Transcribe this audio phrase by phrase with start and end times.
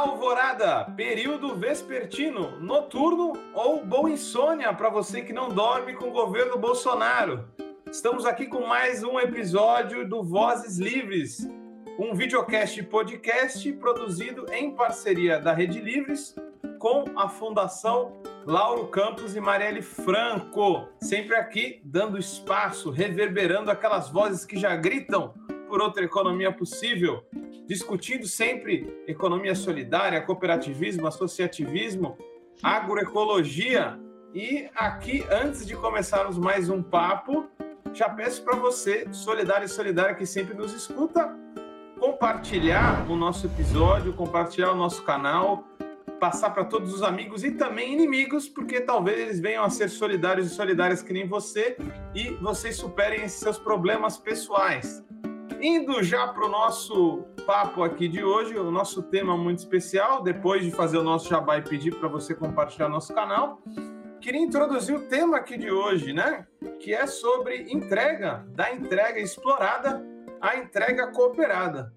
[0.00, 6.56] Alvorada, período vespertino, noturno ou boa insônia para você que não dorme com o governo
[6.56, 7.44] Bolsonaro.
[7.92, 11.46] Estamos aqui com mais um episódio do Vozes Livres,
[11.98, 16.34] um videocast podcast produzido em parceria da Rede Livres
[16.78, 20.88] com a Fundação Lauro Campos e Marielle Franco.
[20.98, 25.34] Sempre aqui dando espaço, reverberando aquelas vozes que já gritam
[25.68, 27.22] por outra economia possível
[27.70, 32.18] discutindo sempre economia solidária, cooperativismo, associativismo,
[32.60, 33.96] agroecologia.
[34.34, 37.48] E aqui, antes de começarmos mais um papo,
[37.92, 41.32] já peço para você, solidário e solidária que sempre nos escuta,
[42.00, 45.62] compartilhar o nosso episódio, compartilhar o nosso canal,
[46.18, 50.50] passar para todos os amigos e também inimigos, porque talvez eles venham a ser solidários
[50.50, 51.76] e solidárias que nem você
[52.16, 55.04] e vocês superem esses seus problemas pessoais.
[55.62, 60.64] Indo já para o nosso papo aqui de hoje, o nosso tema muito especial, depois
[60.64, 63.60] de fazer o nosso jabá e pedir para você compartilhar nosso canal,
[64.22, 66.46] queria introduzir o tema aqui de hoje, né?
[66.78, 70.02] Que é sobre entrega, da entrega explorada
[70.40, 71.92] à entrega cooperada.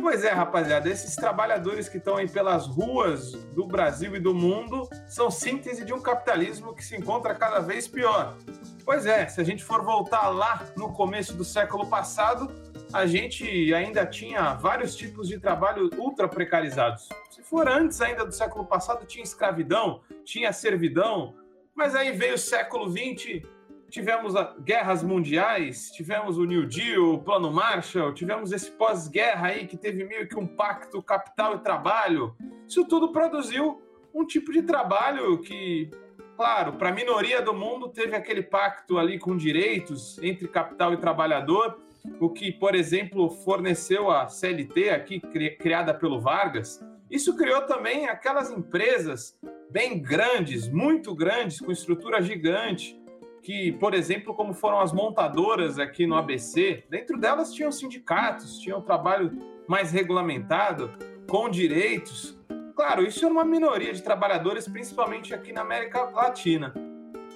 [0.00, 4.88] Pois é, rapaziada, esses trabalhadores que estão aí pelas ruas do Brasil e do mundo
[5.08, 8.36] são síntese de um capitalismo que se encontra cada vez pior.
[8.84, 12.50] Pois é, se a gente for voltar lá no começo do século passado,
[12.92, 17.08] a gente ainda tinha vários tipos de trabalho ultra precarizados.
[17.30, 21.34] Se for antes ainda do século passado, tinha escravidão, tinha servidão,
[21.74, 23.42] mas aí veio o século XX,
[23.90, 29.76] tivemos guerras mundiais, tivemos o New Deal, o Plano Marshall, tivemos esse pós-guerra aí que
[29.76, 32.34] teve meio que um pacto capital e trabalho.
[32.66, 33.82] Isso tudo produziu
[34.14, 35.90] um tipo de trabalho que,
[36.36, 40.96] claro, para a minoria do mundo teve aquele pacto ali com direitos entre capital e
[40.96, 41.78] trabalhador,
[42.20, 48.50] o que, por exemplo, forneceu a CLT aqui, criada pelo Vargas, isso criou também aquelas
[48.50, 49.38] empresas
[49.70, 52.98] bem grandes, muito grandes, com estrutura gigante,
[53.42, 58.82] que, por exemplo, como foram as montadoras aqui no ABC, dentro delas tinham sindicatos, tinham
[58.82, 59.30] trabalho
[59.66, 60.92] mais regulamentado,
[61.28, 62.38] com direitos.
[62.74, 66.74] Claro, isso é uma minoria de trabalhadores, principalmente aqui na América Latina.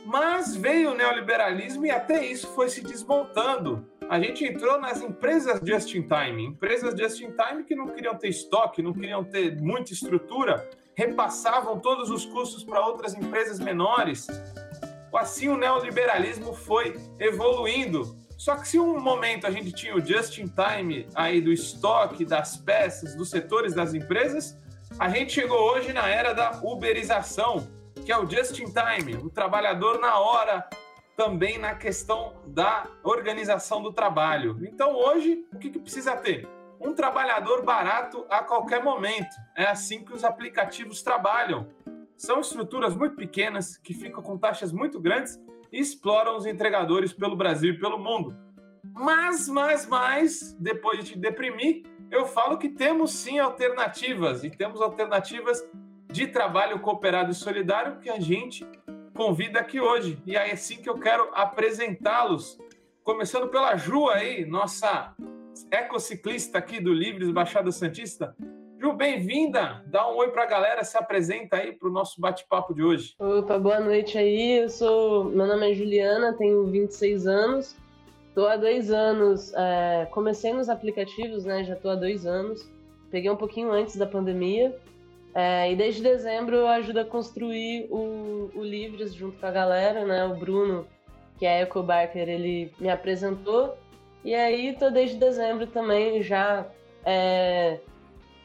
[0.04, 5.58] Mas veio o neoliberalismo e até isso foi se desmontando a gente entrou nas empresas
[5.66, 9.58] just in time, empresas just in time que não queriam ter estoque, não queriam ter
[9.58, 14.26] muita estrutura, repassavam todos os custos para outras empresas menores.
[15.14, 18.14] Assim o neoliberalismo foi evoluindo.
[18.36, 22.22] Só que se um momento a gente tinha o just in time aí do estoque,
[22.22, 24.58] das peças, dos setores das empresas,
[24.98, 27.66] a gente chegou hoje na era da uberização,
[28.04, 30.68] que é o just in time, o trabalhador na hora,
[31.16, 34.58] também na questão da organização do trabalho.
[34.62, 36.48] Então, hoje, o que, que precisa ter?
[36.80, 39.34] Um trabalhador barato a qualquer momento.
[39.56, 41.68] É assim que os aplicativos trabalham.
[42.16, 45.40] São estruturas muito pequenas que ficam com taxas muito grandes
[45.72, 48.36] e exploram os entregadores pelo Brasil e pelo mundo.
[48.92, 54.82] Mas, mas, mas, depois de te deprimir, eu falo que temos sim alternativas e temos
[54.82, 55.64] alternativas
[56.10, 58.66] de trabalho cooperado e solidário que a gente
[59.14, 60.18] convida aqui hoje.
[60.26, 62.58] E é assim que eu quero apresentá-los.
[63.04, 65.14] Começando pela Ju aí, nossa
[65.70, 68.34] ecociclista aqui do Livres Baixada Santista.
[68.80, 69.82] Ju, bem-vinda!
[69.86, 73.14] Dá um oi para a galera, se apresenta aí para o nosso bate-papo de hoje.
[73.18, 74.62] Opa, boa noite aí.
[74.62, 75.24] Eu sou.
[75.24, 77.76] Meu nome é Juliana, tenho 26 anos.
[78.28, 79.52] Estou há dois anos.
[79.54, 80.08] É...
[80.10, 81.62] Comecei nos aplicativos, né?
[81.64, 82.68] Já estou há dois anos.
[83.10, 84.74] Peguei um pouquinho antes da pandemia.
[85.34, 90.04] É, e desde dezembro eu ajudo a construir o, o Livres junto com a galera,
[90.04, 90.24] né?
[90.24, 90.86] O Bruno,
[91.38, 93.76] que é Eco Barker, ele me apresentou.
[94.24, 96.66] E aí tô desde dezembro também já
[97.04, 97.80] é,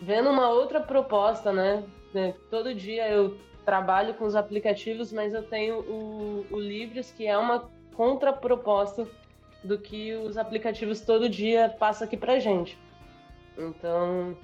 [0.02, 1.84] vendo uma outra proposta, né?
[2.16, 7.28] É, todo dia eu trabalho com os aplicativos, mas eu tenho o, o Livres, que
[7.28, 9.08] é uma contraproposta
[9.64, 12.78] do que os aplicativos todo dia passam aqui pra gente.
[13.58, 14.38] Então,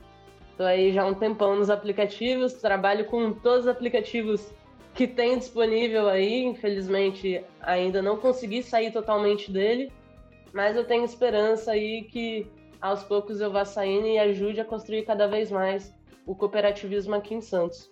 [0.53, 4.53] Estou aí já há um tempão nos aplicativos, trabalho com todos os aplicativos
[4.93, 6.43] que tem disponível aí.
[6.43, 9.91] Infelizmente, ainda não consegui sair totalmente dele,
[10.53, 12.47] mas eu tenho esperança aí que
[12.79, 15.91] aos poucos eu vá saindo e ajude a construir cada vez mais
[16.23, 17.91] o cooperativismo aqui em Santos.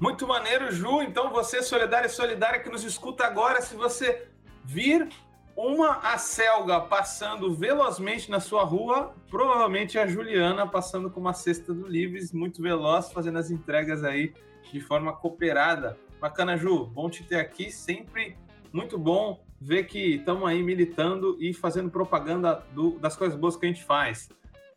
[0.00, 1.02] Muito maneiro, Ju.
[1.02, 4.26] Então, você, solidária e solidária que nos escuta agora, se você
[4.64, 5.08] vir
[5.56, 11.86] uma acelga passando velozmente na sua rua, provavelmente a Juliana passando com uma cesta do
[11.86, 14.34] Livres, muito veloz, fazendo as entregas aí
[14.72, 15.98] de forma cooperada.
[16.20, 18.36] Bacana, Ju, bom te ter aqui, sempre
[18.72, 23.64] muito bom ver que estamos aí militando e fazendo propaganda do, das coisas boas que
[23.66, 24.28] a gente faz.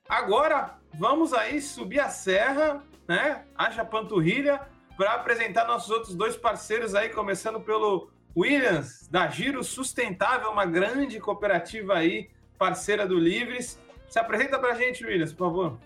[0.07, 3.45] Agora, vamos aí subir a serra né?
[3.55, 4.61] Haja panturrilha
[4.97, 11.19] para apresentar nossos outros dois parceiros aí, começando pelo Williams, da Giro Sustentável, uma grande
[11.19, 13.81] cooperativa aí, parceira do Livres.
[14.07, 15.79] Se apresenta para a gente, Williams, por favor.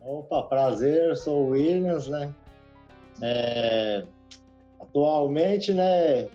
[0.00, 2.34] Opa, prazer, sou o Williams, né?
[3.20, 4.04] É,
[4.80, 6.28] atualmente, né,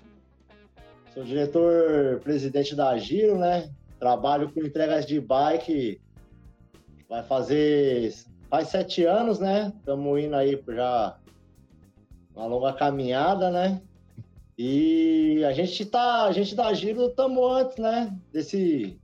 [1.14, 3.72] sou diretor-presidente da Giro, né?
[4.00, 6.00] Trabalho com entregas de bike,
[7.10, 8.14] vai fazer,
[8.50, 9.74] faz sete anos, né?
[9.78, 11.18] Estamos indo aí já
[12.36, 13.82] uma longa caminhada, né?
[14.64, 18.16] E a gente tá, a gente da Giro estamos antes, né?
[18.32, 18.96] Desse,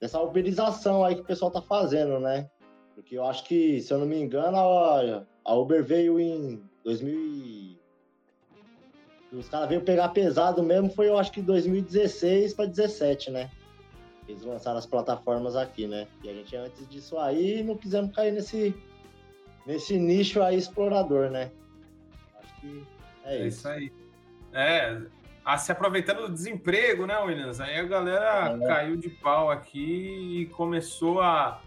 [0.00, 2.50] dessa uberização aí que o pessoal tá fazendo, né?
[2.96, 7.78] Porque eu acho que, se eu não me engano, a, a Uber veio em 2000
[9.30, 13.48] os caras veio pegar pesado mesmo, foi eu acho que 2016 para 17, né?
[14.26, 16.08] Eles lançaram as plataformas aqui, né?
[16.24, 18.74] E a gente antes disso aí não quisemos cair nesse
[19.64, 21.52] nesse nicho aí explorador, né?
[22.42, 22.84] Acho que
[23.24, 23.58] é, é isso.
[23.58, 23.97] isso aí.
[24.52, 24.98] É,
[25.44, 27.60] a, se aproveitando do desemprego, né, Williams?
[27.60, 28.66] Aí a galera é.
[28.66, 31.60] caiu de pau aqui e começou a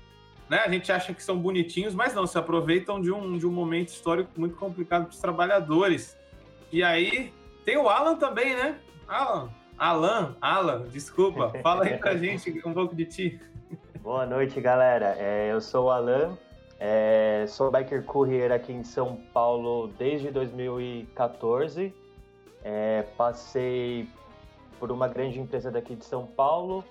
[0.51, 0.63] né?
[0.65, 3.87] A gente acha que são bonitinhos, mas não, se aproveitam de um, de um momento
[3.87, 6.17] histórico muito complicado para os trabalhadores.
[6.73, 7.31] E aí
[7.63, 8.77] tem o Alan também, né?
[9.07, 11.53] Alan, Alan, Alan, desculpa.
[11.63, 13.41] Fala aí pra gente um pouco de ti.
[14.01, 15.15] Boa noite, galera.
[15.17, 16.37] É, eu sou o Alan,
[16.77, 21.93] é, sou biker courier aqui em São Paulo desde 2014.
[22.63, 24.07] É, passei
[24.79, 26.83] por uma grande empresa daqui de São Paulo,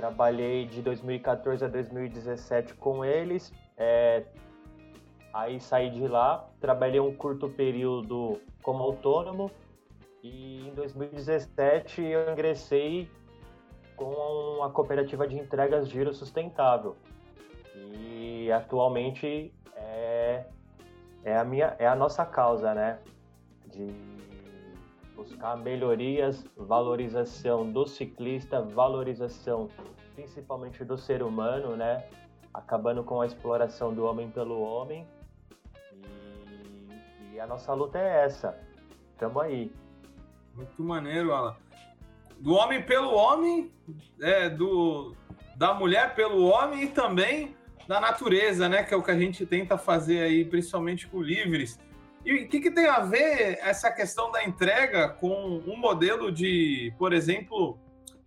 [0.00, 3.52] Trabalhei de 2014 a 2017 com eles.
[3.76, 4.24] É,
[5.30, 9.50] aí saí de lá, trabalhei um curto período como autônomo
[10.22, 13.10] e em 2017 eu ingressei
[13.94, 16.96] com a cooperativa de entregas Giro Sustentável.
[17.74, 20.44] E atualmente é,
[21.24, 23.00] é, a, minha, é a nossa causa, né?
[23.66, 23.86] De
[25.20, 29.68] buscar melhorias, valorização do ciclista, valorização
[30.14, 32.06] principalmente do ser humano, né?
[32.54, 35.06] Acabando com a exploração do homem pelo homem.
[35.92, 38.58] E, e a nossa luta é essa.
[39.18, 39.70] Tamo aí.
[40.54, 41.54] Muito maneiro, Alan.
[42.38, 43.70] Do homem pelo homem,
[44.22, 45.14] é, do,
[45.54, 47.54] da mulher pelo homem e também
[47.86, 48.84] da natureza, né?
[48.84, 51.78] Que é o que a gente tenta fazer aí, principalmente com livres.
[52.24, 56.92] E o que, que tem a ver essa questão da entrega com um modelo de,
[56.98, 57.78] por exemplo,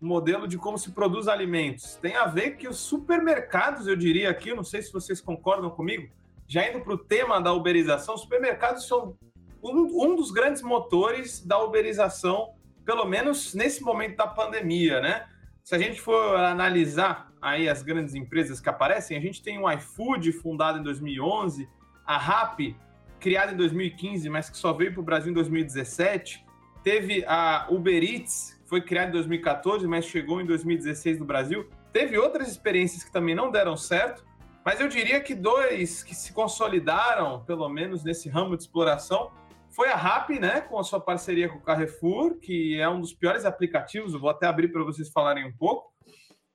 [0.01, 1.95] um modelo de como se produz alimentos?
[1.95, 6.09] Tem a ver que os supermercados, eu diria aqui, não sei se vocês concordam comigo,
[6.47, 9.15] já indo para o tema da uberização, supermercados são
[9.63, 12.53] um, um dos grandes motores da uberização,
[12.83, 15.27] pelo menos nesse momento da pandemia, né?
[15.63, 19.71] Se a gente for analisar aí as grandes empresas que aparecem, a gente tem o
[19.71, 21.69] iFood, fundado em 2011,
[22.05, 22.75] a Rappi,
[23.23, 26.45] criada em 2015, mas que só veio para o Brasil em 2017.
[26.83, 31.69] Teve a Uber Eats, que foi criada em 2014, mas chegou em 2016 no Brasil.
[31.93, 34.25] Teve outras experiências que também não deram certo,
[34.65, 39.31] mas eu diria que dois que se consolidaram, pelo menos nesse ramo de exploração,
[39.69, 43.13] foi a Rappi, né, com a sua parceria com o Carrefour, que é um dos
[43.13, 45.93] piores aplicativos, eu vou até abrir para vocês falarem um pouco,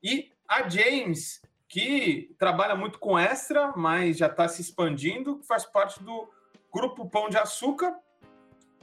[0.02, 6.02] e a James, que trabalha muito com Extra, mas já está se expandindo, faz parte
[6.04, 6.28] do
[6.72, 7.94] Grupo Pão de Açúcar,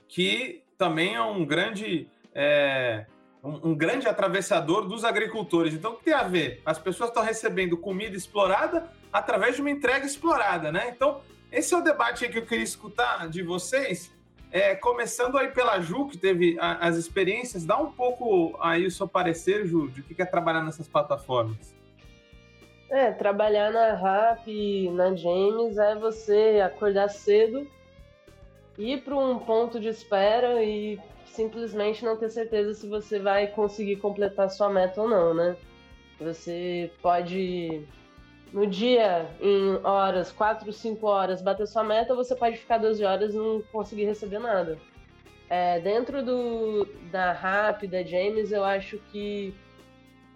[0.07, 3.05] que também é um grande, é,
[3.43, 5.73] um, um, grande atravessador dos agricultores.
[5.73, 6.61] Então, o que tem a ver?
[6.65, 10.89] As pessoas estão recebendo comida explorada através de uma entrega explorada, né?
[10.89, 14.13] Então, esse é o debate que eu queria escutar de vocês.
[14.51, 18.91] É, começando aí pela Ju, que teve a, as experiências, dá um pouco aí o
[18.91, 21.75] seu parecer, Ju, de o que é trabalhar nessas plataformas.
[22.89, 24.47] É, trabalhar na RAP,
[24.93, 27.67] na James, é você acordar cedo,
[28.77, 33.97] ir para um ponto de espera e simplesmente não ter certeza se você vai conseguir
[33.97, 35.55] completar sua meta ou não, né?
[36.19, 37.85] Você pode,
[38.53, 43.33] no dia, em horas, 4, 5 horas, bater sua meta, você pode ficar 12 horas
[43.33, 44.77] e não conseguir receber nada.
[45.49, 49.53] É, dentro do, da RAP, da James, eu acho que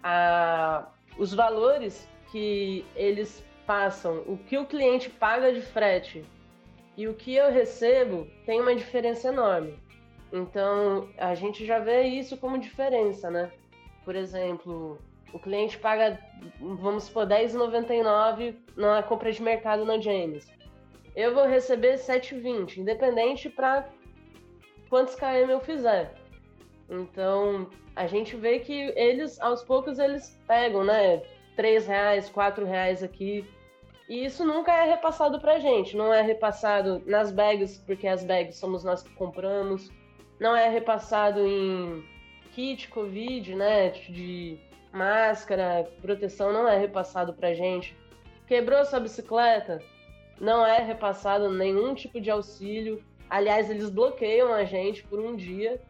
[0.02, 0.86] a,
[1.18, 6.24] os valores que eles passam, o que o cliente paga de frete
[7.00, 9.74] e o que eu recebo tem uma diferença enorme.
[10.30, 13.50] Então, a gente já vê isso como diferença, né?
[14.04, 14.98] Por exemplo,
[15.32, 16.18] o cliente paga,
[16.60, 20.46] vamos supor, R$10,99 na compra de mercado na James.
[21.16, 23.88] Eu vou receber 7,20, independente para
[24.90, 26.12] quantos KM eu fizer.
[26.90, 27.66] Então,
[27.96, 31.22] a gente vê que eles, aos poucos, eles pegam, né?
[31.56, 33.42] três reais, quatro reais aqui.
[34.10, 35.96] E isso nunca é repassado para a gente.
[35.96, 39.88] Não é repassado nas bags, porque as bags somos nós que compramos.
[40.40, 42.04] Não é repassado em
[42.50, 43.90] kit Covid, né?
[43.90, 44.58] De
[44.92, 47.96] máscara, proteção, não é repassado para a gente.
[48.48, 49.80] Quebrou sua bicicleta,
[50.40, 53.00] não é repassado nenhum tipo de auxílio.
[53.30, 55.80] Aliás, eles bloqueiam a gente por um dia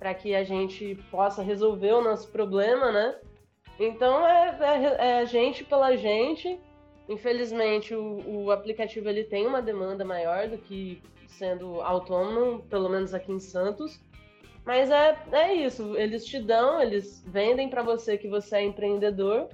[0.00, 3.14] para que a gente possa resolver o nosso problema, né?
[3.78, 6.60] Então é, é, é gente pela gente.
[7.08, 13.14] Infelizmente, o, o, aplicativo ele tem uma demanda maior do que sendo autônomo, pelo menos
[13.14, 13.98] aqui em Santos.
[14.64, 19.48] Mas é, é isso, eles te dão, eles vendem para você que você é empreendedor,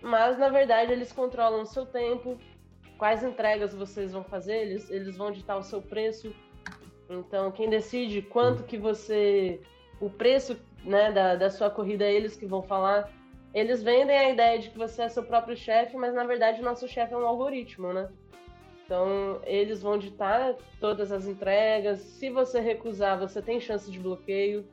[0.00, 2.38] mas na verdade eles controlam o seu tempo,
[2.96, 6.32] quais entregas vocês vão fazer, eles, eles vão ditar o seu preço.
[7.10, 9.60] Então, quem decide quanto que você.
[10.00, 13.10] O preço né, da, da sua corrida é eles que vão falar.
[13.54, 16.64] Eles vendem a ideia de que você é seu próprio chefe, mas na verdade o
[16.64, 18.08] nosso chefe é um algoritmo, né?
[18.84, 22.00] Então, eles vão ditar todas as entregas.
[22.00, 24.66] Se você recusar, você tem chance de bloqueio.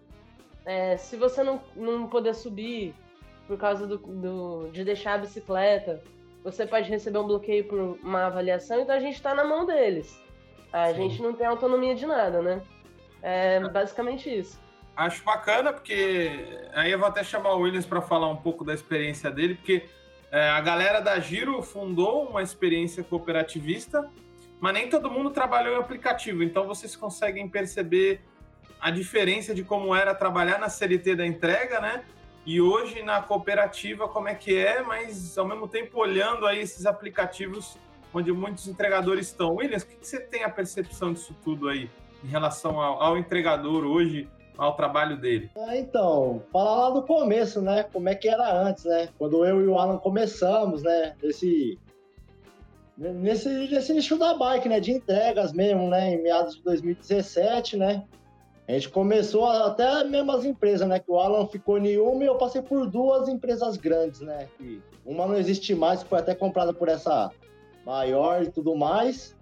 [0.66, 2.94] É, se você não, não poder subir
[3.48, 6.04] por causa do, do, de deixar a bicicleta,
[6.44, 8.82] você pode receber um bloqueio por uma avaliação.
[8.82, 10.22] Então, a gente está na mão deles.
[10.74, 10.96] A Sim.
[10.96, 12.62] gente não tem autonomia de nada, né?
[13.22, 14.60] É basicamente isso.
[15.00, 18.74] Acho bacana, porque aí eu vou até chamar o Williams para falar um pouco da
[18.74, 19.86] experiência dele, porque
[20.30, 24.12] é, a galera da Giro fundou uma experiência cooperativista,
[24.60, 28.20] mas nem todo mundo trabalhou em aplicativo, então vocês conseguem perceber
[28.78, 32.04] a diferença de como era trabalhar na CLT da entrega, né?
[32.46, 36.86] E hoje na cooperativa como é que é, mas ao mesmo tempo olhando aí esses
[36.86, 37.78] aplicativos
[38.14, 39.56] onde muitos entregadores estão.
[39.56, 41.90] Williams, o que você tem a percepção disso tudo aí
[42.22, 44.28] em relação ao, ao entregador hoje
[44.60, 45.50] ao trabalho dele?
[45.56, 47.84] É, então, falar lá do começo, né?
[47.84, 49.08] Como é que era antes, né?
[49.18, 51.16] Quando eu e o Alan começamos, né?
[51.24, 51.80] Esse,
[52.98, 54.80] nesse, nesse nicho da bike, né?
[54.80, 56.14] De entregas mesmo, né?
[56.14, 58.04] Em meados de 2017, né?
[58.68, 61.00] A gente começou até mesmo as empresas, né?
[61.00, 64.48] Que o Alan ficou em uma e eu passei por duas empresas grandes, né?
[64.58, 67.32] Que uma não existe mais, foi até comprada por essa
[67.86, 69.36] maior e tudo mais.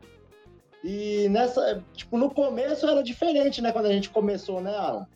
[0.84, 3.72] E nessa, tipo, no começo era diferente, né?
[3.72, 5.08] Quando a gente começou, né, Alan?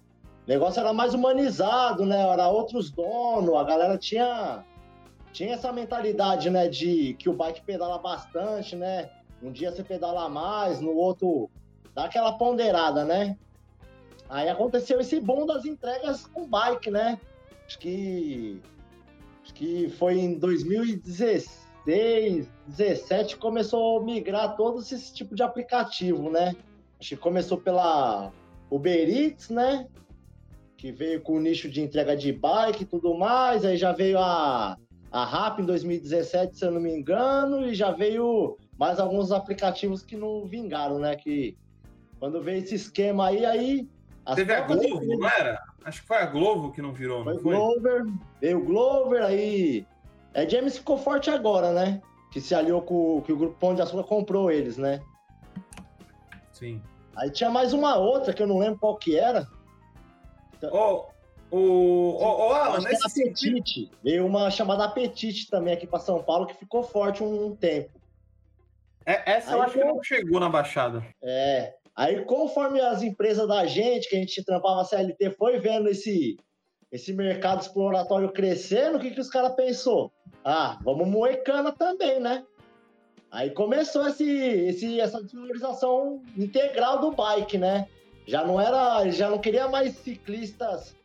[0.46, 2.22] O negócio era mais humanizado, né?
[2.22, 4.66] Era outros donos, a galera tinha
[5.32, 9.10] tinha essa mentalidade, né, de que o bike pedala bastante, né?
[9.42, 11.50] Um dia você pedala mais, no outro
[11.96, 13.38] dá aquela ponderada, né?
[14.30, 17.20] Aí aconteceu esse boom das entregas com bike, né?
[17.66, 18.62] Acho que
[19.44, 26.30] acho que foi em 2016 16, 17 começou a migrar todos esse tipo de aplicativo,
[26.30, 26.56] né?
[27.00, 28.32] Acho que começou pela
[28.70, 29.88] Uber Eats, né?
[30.78, 33.66] Que veio com o nicho de entrega de bike e tudo mais.
[33.66, 34.78] Aí já veio a,
[35.12, 40.04] a Rap em 2017, se eu não me engano, e já veio mais alguns aplicativos
[40.04, 41.16] que não vingaram, né?
[41.16, 41.58] Que
[42.20, 43.90] quando veio esse esquema aí, aí.
[44.36, 45.60] Teve a Glovo, não era?
[45.84, 47.56] Acho que foi a Glovo que não virou, foi não foi?
[47.56, 48.06] Glover,
[48.40, 49.86] veio o Glover, aí
[50.34, 52.02] é, James ficou forte agora, né?
[52.32, 55.02] Que se aliou com que o Grupo Pão de Açúcar comprou eles, né?
[56.52, 56.82] Sim.
[57.16, 59.48] Aí tinha mais uma outra que eu não lembro qual que era.
[60.72, 61.06] Ô,
[61.52, 63.92] o, o, Alan, nesse Apetite.
[64.02, 67.90] Veio uma chamada Apetite também aqui para São Paulo que ficou forte um, um tempo.
[69.06, 71.06] É, essa Aí eu acho que não chegou na Baixada.
[71.22, 71.74] É.
[71.94, 76.38] Aí, conforme as empresas da gente, que a gente trampava CLT, foi vendo esse,
[76.90, 80.12] esse mercado exploratório crescendo, o que, que os caras pensou?
[80.44, 82.44] Ah, vamos moer cana também, né?
[83.32, 87.88] Aí começou esse, esse, essa desvalorização integral do bike, né?
[88.26, 90.96] Já não era, já não queria mais ciclistas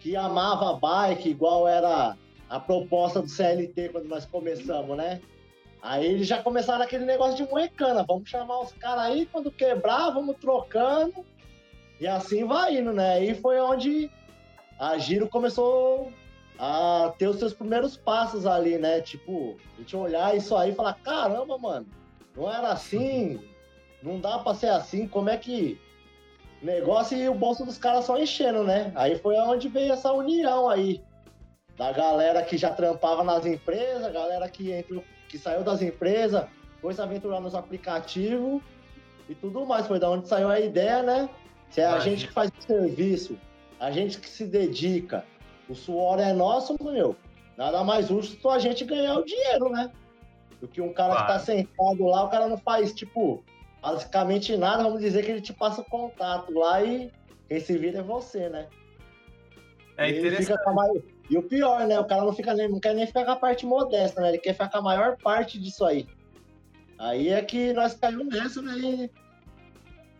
[0.00, 2.16] que amava bike, igual era
[2.48, 5.20] a proposta do CLT quando nós começamos, né?
[5.80, 10.10] Aí eles já começaram aquele negócio de moecana, vamos chamar os caras aí, quando quebrar,
[10.10, 11.24] vamos trocando,
[12.00, 13.14] e assim vai indo, né?
[13.14, 14.10] Aí foi onde
[14.78, 16.12] a Giro começou
[16.58, 19.00] a ter os seus primeiros passos ali, né?
[19.00, 21.86] Tipo, a gente olhar isso aí e falar, caramba, mano,
[22.36, 23.40] não era assim,
[24.02, 25.80] não dá pra ser assim, como é que
[26.60, 28.92] negócio e o bolso dos caras só enchendo, né?
[28.94, 31.00] Aí foi onde veio essa união aí.
[31.76, 36.44] Da galera que já trampava nas empresas, galera que entrou, que saiu das empresas,
[36.80, 38.60] foi se aventurar nos aplicativos
[39.28, 39.86] e tudo mais.
[39.86, 41.28] Foi da onde saiu a ideia, né?
[41.70, 43.38] Se é a gente que faz o serviço,
[43.78, 45.24] a gente que se dedica,
[45.68, 47.16] o suor é nosso, meu.
[47.56, 49.90] Nada mais justo a gente ganhar o dinheiro, né?
[50.60, 51.26] Do que um cara claro.
[51.26, 53.42] que tá sentado lá, o cara não faz, tipo,
[53.82, 57.10] basicamente nada, vamos dizer que ele te passa o contato lá e
[57.48, 58.66] quem se vira é você, né?
[59.96, 60.64] É interessante.
[60.72, 61.02] Maior...
[61.28, 61.98] E o pior, né?
[61.98, 64.28] O cara não, fica nem, não quer nem ficar com a parte modesta, né?
[64.28, 66.06] Ele quer ficar com a maior parte disso aí.
[66.98, 68.76] Aí é que nós caímos nisso, né?
[68.78, 69.10] E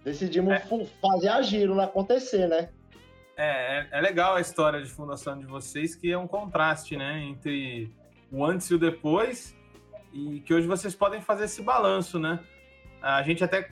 [0.04, 0.62] decidimos é.
[1.00, 2.68] fazer a giro acontecer, né?
[3.40, 7.23] É, é, é, legal a história de fundação de vocês, que é um contraste, né?
[7.23, 7.88] Entre
[8.33, 9.57] o antes e o depois,
[10.12, 12.40] e que hoje vocês podem fazer esse balanço, né?
[13.00, 13.62] A gente até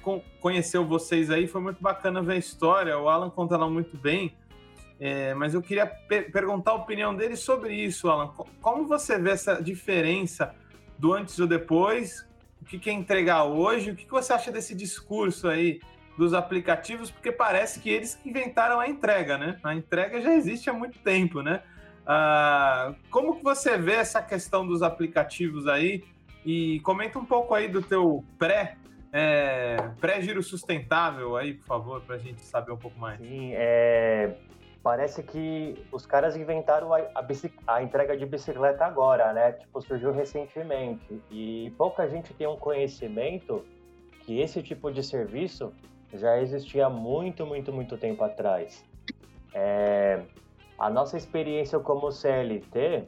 [0.41, 4.37] conheceu vocês aí, foi muito bacana ver a história, o Alan conta lá muito bem,
[5.01, 8.29] é, mas eu queria per perguntar a opinião dele sobre isso, Alan.
[8.63, 10.55] Como você vê essa diferença
[10.97, 12.25] do antes e do depois?
[12.63, 13.91] O que quer entregar hoje?
[13.91, 15.81] O que você acha desse discurso aí
[16.17, 19.59] dos aplicativos, porque parece que eles inventaram a entrega, né?
[19.63, 21.63] A entrega já existe há muito tempo, né?
[22.07, 26.05] Ah, como que você vê essa questão dos aplicativos aí?
[26.45, 28.77] E comenta um pouco aí do teu pré
[29.13, 33.19] é, pré-giro sustentável aí, por favor, para a gente saber um pouco mais.
[33.19, 34.37] Sim, é,
[34.83, 37.27] parece que os caras inventaram a, a,
[37.67, 39.53] a, entrega de bicicleta agora, né?
[39.53, 41.21] Tipo, surgiu recentemente.
[41.31, 43.65] E pouca gente tem um conhecimento
[44.21, 45.73] que esse tipo de serviço
[46.17, 48.85] já existia muito, muito, muito tempo atrás.
[49.55, 50.23] É,
[50.79, 53.05] a nossa experiência como CLT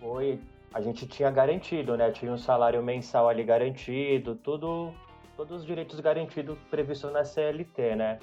[0.00, 0.40] foi
[0.72, 2.10] a gente tinha garantido, né?
[2.10, 4.92] Tinha um salário mensal ali garantido, tudo,
[5.36, 8.18] todos os direitos garantidos previstos na CLT, né?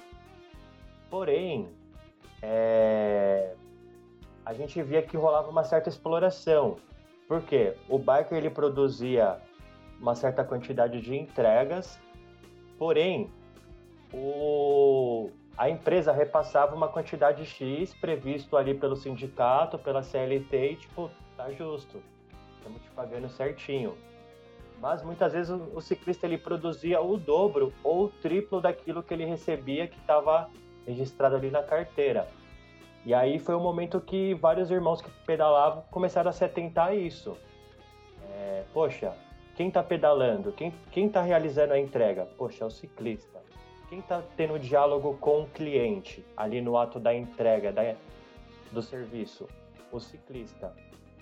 [1.10, 1.70] Porém,
[2.42, 3.56] é,
[4.46, 6.78] a gente via que rolava uma certa exploração.
[7.28, 7.76] Por quê?
[7.90, 9.38] O biker ele produzia
[10.00, 12.00] uma certa quantidade de entregas,
[12.78, 13.32] porém
[14.16, 21.12] o, a empresa repassava uma quantidade X previsto ali pelo sindicato, pela CLT, e tipo,
[21.36, 22.02] tá justo,
[22.58, 23.98] estamos te pagando certinho.
[24.80, 29.14] Mas muitas vezes o, o ciclista ele produzia o dobro ou o triplo daquilo que
[29.14, 30.50] ele recebia que estava
[30.86, 32.28] registrado ali na carteira.
[33.06, 36.96] E aí foi o momento que vários irmãos que pedalavam começaram a se atentar a
[36.96, 37.38] isso.
[38.32, 39.14] É, poxa,
[39.56, 40.52] quem está pedalando?
[40.92, 42.26] Quem está realizando a entrega?
[42.38, 43.35] Poxa, é o ciclista
[43.90, 47.96] quem está tendo diálogo com o cliente ali no ato da entrega da,
[48.72, 49.48] do serviço?
[49.92, 50.74] O ciclista.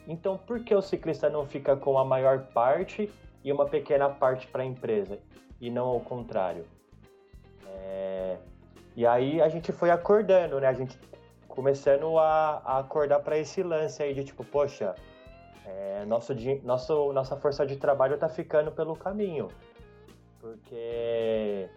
[0.07, 3.11] Então, por que o ciclista não fica com a maior parte
[3.43, 5.19] e uma pequena parte para a empresa
[5.61, 6.65] e não ao contrário?
[7.67, 8.37] É...
[8.95, 10.67] E aí a gente foi acordando, né?
[10.67, 10.97] A gente
[11.47, 14.95] começando a, a acordar para esse lance aí de tipo, poxa,
[15.65, 19.49] é, nosso, nosso, nossa força de trabalho está ficando pelo caminho.
[20.39, 21.69] Porque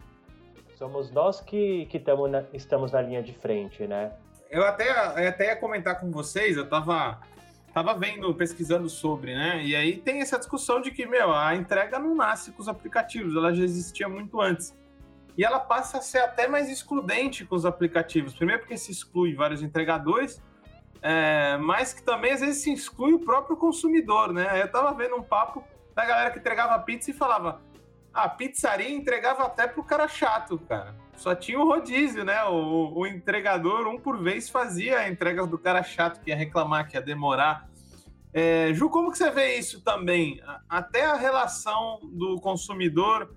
[0.77, 4.13] somos nós que, que na, estamos na linha de frente, né?
[4.51, 7.21] Eu até, eu até ia comentar com vocês, eu estava
[7.73, 9.63] tava vendo, pesquisando sobre, né?
[9.63, 13.37] E aí tem essa discussão de que, meu, a entrega não nasce com os aplicativos,
[13.37, 14.75] ela já existia muito antes.
[15.37, 18.35] E ela passa a ser até mais excludente com os aplicativos.
[18.35, 20.43] Primeiro porque se exclui vários entregadores,
[21.03, 24.63] é, mas que também às vezes se exclui o próprio consumidor, né?
[24.63, 25.63] Eu tava vendo um papo
[25.95, 27.61] da galera que entregava pizza e falava:
[28.17, 30.95] a pizzaria entregava até pro cara chato, cara.
[31.15, 32.43] Só tinha o rodízio, né?
[32.45, 36.89] O, o entregador, um por vez, fazia a entrega do cara chato, que ia reclamar,
[36.89, 37.69] que ia demorar.
[38.33, 40.41] É, Ju, como que você vê isso também?
[40.69, 43.35] Até a relação do consumidor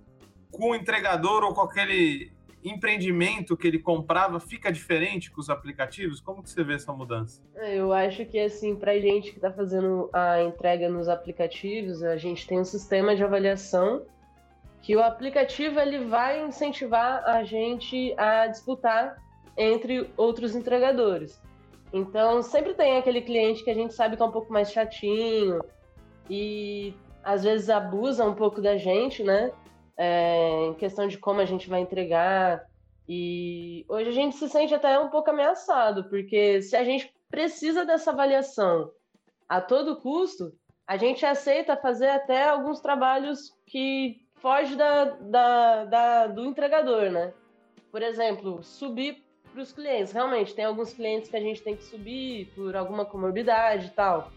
[0.50, 2.32] com o entregador ou com aquele
[2.64, 6.22] empreendimento que ele comprava fica diferente com os aplicativos?
[6.22, 7.42] Como que você vê essa mudança?
[7.56, 12.48] Eu acho que assim, para gente que está fazendo a entrega nos aplicativos, a gente
[12.48, 14.06] tem um sistema de avaliação
[14.82, 19.18] que o aplicativo ele vai incentivar a gente a disputar
[19.58, 21.42] entre outros entregadores.
[21.92, 25.60] Então, sempre tem aquele cliente que a gente sabe que é um pouco mais chatinho
[26.30, 29.52] e às vezes abusa um pouco da gente, né?
[29.98, 32.64] É, em questão de como a gente vai entregar.
[33.08, 37.84] E hoje a gente se sente até um pouco ameaçado, porque se a gente precisa
[37.84, 38.92] dessa avaliação
[39.48, 40.54] a todo custo,
[40.88, 47.34] a gente aceita fazer até alguns trabalhos que foge da, da, da, do entregador, né?
[47.92, 50.12] Por exemplo, subir para os clientes.
[50.12, 54.32] Realmente, tem alguns clientes que a gente tem que subir por alguma comorbidade e tal.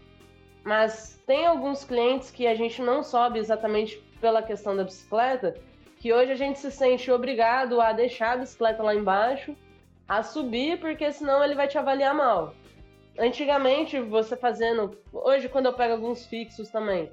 [0.63, 5.55] Mas tem alguns clientes que a gente não sobe exatamente pela questão da bicicleta,
[5.97, 9.55] que hoje a gente se sente obrigado a deixar a bicicleta lá embaixo,
[10.07, 12.53] a subir, porque senão ele vai te avaliar mal.
[13.17, 14.97] Antigamente, você fazendo.
[15.11, 17.11] Hoje, quando eu pego alguns fixos também,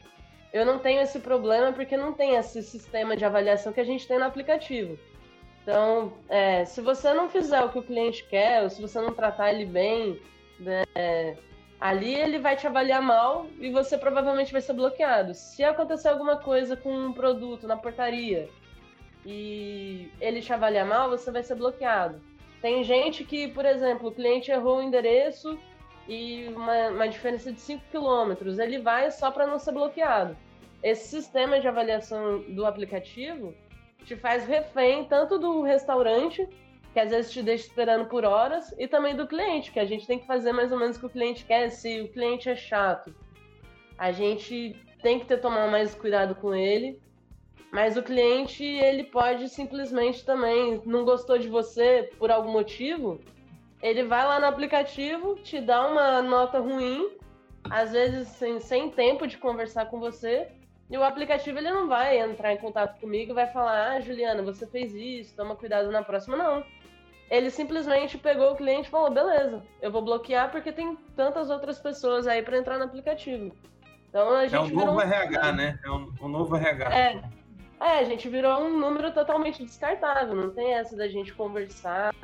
[0.53, 4.07] eu não tenho esse problema porque não tem esse sistema de avaliação que a gente
[4.07, 4.99] tem no aplicativo.
[5.63, 9.13] Então, é, se você não fizer o que o cliente quer, ou se você não
[9.13, 10.21] tratar ele bem,
[10.59, 10.85] né,
[11.81, 15.35] ali ele vai te avaliar mal e você provavelmente vai ser bloqueado.
[15.35, 18.49] Se acontecer alguma coisa com um produto na portaria
[19.25, 22.21] e ele te avaliar mal, você vai ser bloqueado.
[22.61, 25.59] Tem gente que, por exemplo, o cliente errou o endereço
[26.11, 28.59] e uma, uma diferença de 5 quilômetros.
[28.59, 30.37] Ele vai só para não ser bloqueado.
[30.83, 33.55] esse sistema de avaliação do aplicativo
[34.05, 36.49] te faz refém tanto do restaurante,
[36.93, 40.05] que às vezes te deixa esperando por horas, e também do cliente, que a gente
[40.05, 41.71] tem que fazer mais ou menos o que o cliente quer.
[41.71, 43.15] Se o cliente é chato,
[43.97, 46.99] a gente tem que ter tomar mais cuidado com ele.
[47.71, 53.21] Mas o cliente, ele pode simplesmente também, não gostou de você por algum motivo,
[53.83, 57.11] ele vai lá no aplicativo, te dá uma nota ruim,
[57.71, 60.49] às vezes sem, sem tempo de conversar com você,
[60.91, 64.43] e o aplicativo ele não vai entrar em contato comigo e vai falar: Ah, Juliana,
[64.43, 66.37] você fez isso, toma cuidado na próxima.
[66.37, 66.65] Não.
[67.31, 71.79] Ele simplesmente pegou o cliente e falou: Beleza, eu vou bloquear porque tem tantas outras
[71.79, 73.55] pessoas aí para entrar no aplicativo.
[74.09, 74.57] Então a gente.
[74.57, 75.01] É um novo um...
[75.01, 75.79] RH, né?
[75.85, 76.93] É um, um novo RH.
[76.93, 77.23] É.
[77.81, 80.35] É, a gente virou um número totalmente descartável.
[80.35, 82.15] Não tem essa da gente conversar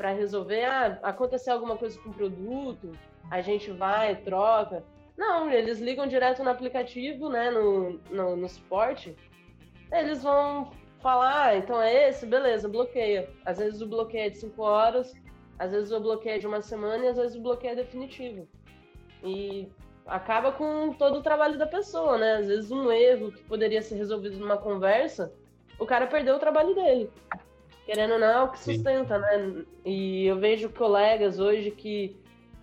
[0.00, 0.64] para resolver.
[0.64, 2.92] Ah, acontecer alguma coisa com o produto,
[3.30, 4.82] a gente vai, troca.
[5.14, 9.14] Não, eles ligam direto no aplicativo, né, no, no, no suporte.
[9.92, 13.28] Eles vão falar, ah, então é esse, beleza, bloqueia.
[13.44, 15.12] Às vezes o bloqueio é de 5 horas,
[15.58, 18.48] às vezes o bloqueio é de uma semana e às vezes o bloqueio é definitivo.
[19.22, 19.68] E
[20.06, 22.36] acaba com todo o trabalho da pessoa, né?
[22.36, 25.30] Às vezes um erro que poderia ser resolvido numa conversa,
[25.78, 27.10] o cara perdeu o trabalho dele.
[27.90, 29.20] Querendo ou não, é o que sustenta, Sim.
[29.20, 29.64] né?
[29.84, 32.16] E eu vejo colegas hoje que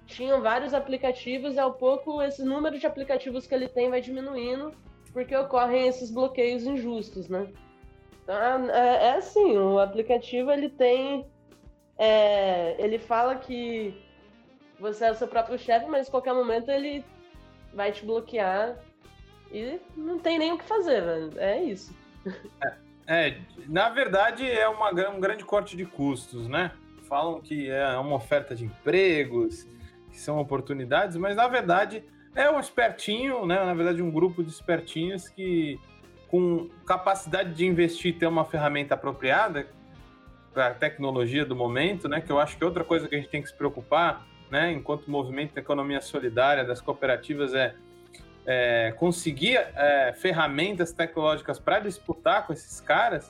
[0.05, 4.71] tinham vários aplicativos e ao pouco esse número de aplicativos que ele tem vai diminuindo
[5.11, 7.51] porque ocorrem esses bloqueios injustos, né?
[8.23, 11.29] Então, é, é assim, o aplicativo ele tem,
[11.97, 14.01] é, ele fala que
[14.79, 17.03] você é o seu próprio chefe, mas em qualquer momento ele
[17.73, 18.81] vai te bloquear
[19.51, 21.33] e não tem nem o que fazer, velho.
[21.37, 21.93] É isso.
[22.63, 26.71] É, é, na verdade é uma, um grande corte de custos, né?
[27.07, 29.65] Falam que é uma oferta de empregos,
[30.11, 32.03] que são oportunidades, mas na verdade
[32.37, 33.65] é um espertinho, né?
[33.65, 35.79] Na verdade, um grupo de espertinhos que,
[36.27, 39.67] com capacidade de investir, ter uma ferramenta apropriada
[40.53, 42.21] para a tecnologia do momento, né?
[42.21, 44.71] Que eu acho que outra coisa que a gente tem que se preocupar, né?
[44.71, 47.73] Enquanto movimento da economia solidária das cooperativas é,
[48.49, 53.29] é conseguir é, ferramentas tecnológicas para disputar com esses caras.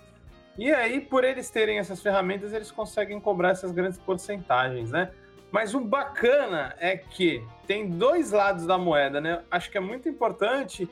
[0.58, 5.12] E aí, por eles terem essas ferramentas, eles conseguem cobrar essas grandes porcentagens, né?
[5.52, 9.44] Mas o bacana é que tem dois lados da moeda, né?
[9.50, 10.88] Acho que é muito importante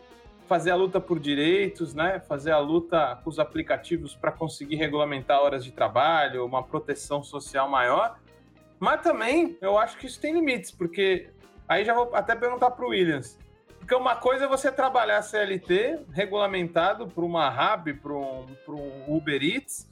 [0.48, 2.20] fazer a luta por direitos, né?
[2.20, 7.70] Fazer a luta com os aplicativos para conseguir regulamentar horas de trabalho, uma proteção social
[7.70, 8.18] maior.
[8.80, 11.30] Mas também eu acho que isso tem limites, porque
[11.68, 13.38] aí já vou até perguntar para o Williams.
[13.86, 19.44] Porque uma coisa é você trabalhar CLT regulamentado por uma Hub, por um, um Uber
[19.44, 19.88] Eats,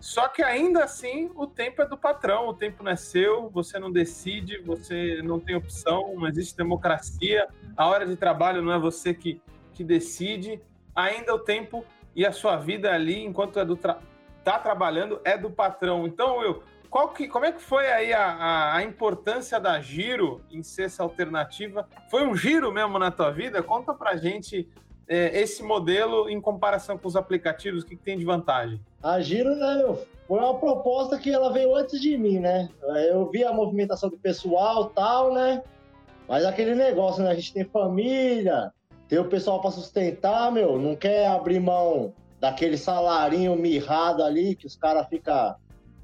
[0.00, 3.78] só que ainda assim, o tempo é do patrão, o tempo não é seu, você
[3.78, 8.78] não decide, você não tem opção, não existe democracia, a hora de trabalho não é
[8.80, 9.40] você que,
[9.72, 10.60] que decide,
[10.92, 11.84] ainda o tempo
[12.16, 14.00] e a sua vida ali, enquanto é do tra
[14.42, 16.08] tá trabalhando, é do patrão.
[16.08, 20.42] Então, Will, qual que, como é que foi aí a, a, a, importância da giro
[20.50, 21.88] em ser essa alternativa?
[22.10, 23.62] Foi um giro mesmo na tua vida?
[23.62, 24.68] Conta pra gente
[25.08, 28.78] é, esse modelo em comparação com os aplicativos, o que, que tem de vantagem?
[29.02, 29.96] A Giro, né,
[30.28, 32.68] foi uma proposta que ela veio antes de mim, né?
[33.10, 35.62] Eu vi a movimentação do pessoal tal, né?
[36.28, 37.30] Mas aquele negócio, né?
[37.30, 38.70] A gente tem família,
[39.08, 44.66] tem o pessoal para sustentar, meu, não quer abrir mão daquele salarinho mirrado ali que
[44.66, 45.54] os caras ficam,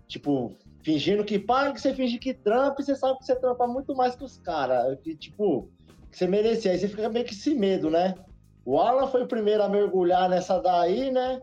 [0.06, 0.56] tipo,
[0.88, 3.94] fingindo que paga, que você finge que trampa e você sabe que você trampa muito
[3.94, 5.68] mais que os caras, que, tipo,
[6.10, 6.72] que você merecia.
[6.72, 8.14] Aí você fica meio que esse medo, né?
[8.64, 11.42] O Alan foi o primeiro a mergulhar nessa daí, né?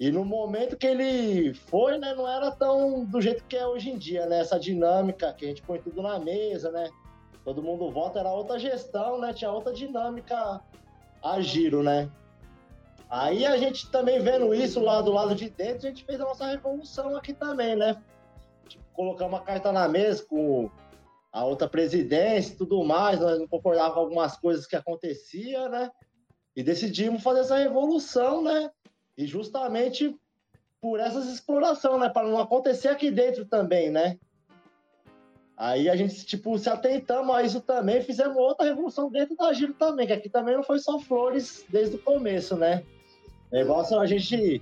[0.00, 3.90] E no momento que ele foi, né, não era tão do jeito que é hoje
[3.90, 4.40] em dia, né?
[4.40, 6.90] Essa dinâmica que a gente põe tudo na mesa, né?
[7.44, 9.32] Todo mundo vota, era outra gestão, né?
[9.32, 10.60] Tinha outra dinâmica
[11.22, 12.10] a giro, né?
[13.08, 16.24] Aí a gente também vendo isso lá do lado de dentro, a gente fez a
[16.24, 18.02] nossa revolução aqui também, né?
[18.68, 20.70] Tipo, colocar uma carta na mesa com
[21.32, 25.90] a outra presidência e tudo mais, nós não concordávamos com algumas coisas que acontecia, né?
[26.54, 28.70] E decidimos fazer essa revolução, né?
[29.16, 30.16] E justamente
[30.80, 32.08] por essas exploração, né?
[32.08, 34.18] Para não acontecer aqui dentro também, né?
[35.56, 39.72] Aí a gente, tipo, se atentamos a isso também, fizemos outra revolução dentro da Giro
[39.74, 42.84] também, que aqui também não foi só flores desde o começo, né?
[43.50, 44.60] O negócio, a gente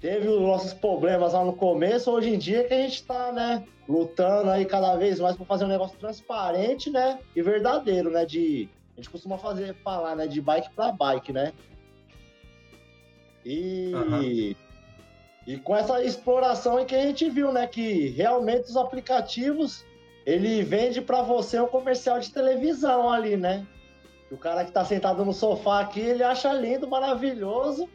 [0.00, 3.64] teve os nossos problemas lá no começo, hoje em dia que a gente tá, né,
[3.88, 8.68] lutando aí cada vez mais para fazer um negócio transparente, né, e verdadeiro, né, de
[8.94, 11.52] a gente costuma fazer, falar, né, de bike para bike, né?
[13.44, 14.54] E, uhum.
[15.46, 19.84] e com essa exploração é que a gente viu, né, que realmente os aplicativos
[20.26, 23.66] ele vende para você um comercial de televisão ali, né?
[24.30, 27.88] O cara que tá sentado no sofá aqui, ele acha lindo, maravilhoso,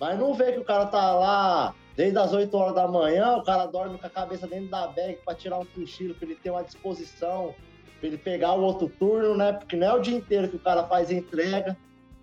[0.00, 3.42] mas não vê que o cara tá lá desde as 8 horas da manhã, o
[3.42, 6.50] cara dorme com a cabeça dentro da bag para tirar um cochilo, para ele ter
[6.50, 7.54] uma disposição,
[7.98, 9.54] para ele pegar o outro turno, né?
[9.54, 11.76] Porque não é o dia inteiro que o cara faz entrega.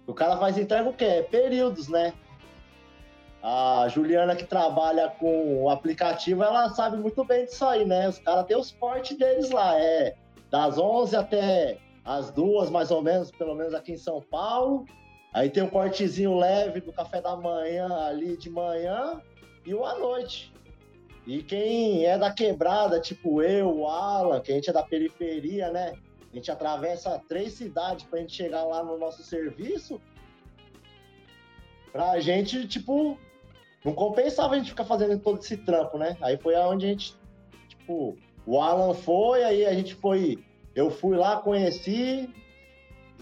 [0.05, 1.05] O cara faz entrega o quê?
[1.05, 2.13] É períodos, né?
[3.41, 8.07] A Juliana que trabalha com o aplicativo, ela sabe muito bem disso aí, né?
[8.07, 10.15] Os caras têm os portes deles lá, é
[10.51, 14.85] das 11 até as duas, mais ou menos, pelo menos aqui em São Paulo.
[15.33, 19.21] Aí tem um cortezinho leve do café da manhã ali de manhã
[19.65, 20.53] e o à noite.
[21.25, 25.71] E quem é da quebrada, tipo eu, o Alan, que a gente é da periferia,
[25.71, 25.93] né?
[26.31, 30.01] A gente atravessa três cidades pra gente chegar lá no nosso serviço.
[31.91, 33.17] Pra gente, tipo,
[33.83, 36.17] não compensava a gente ficar fazendo todo esse trampo, né?
[36.21, 37.15] Aí foi aonde a gente,
[37.69, 40.43] tipo, o Alan foi, aí a gente foi
[40.75, 42.29] eu fui lá, conheci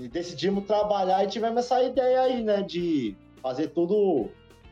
[0.01, 4.29] e decidimos trabalhar e tivemos essa ideia aí, né, de fazer tudo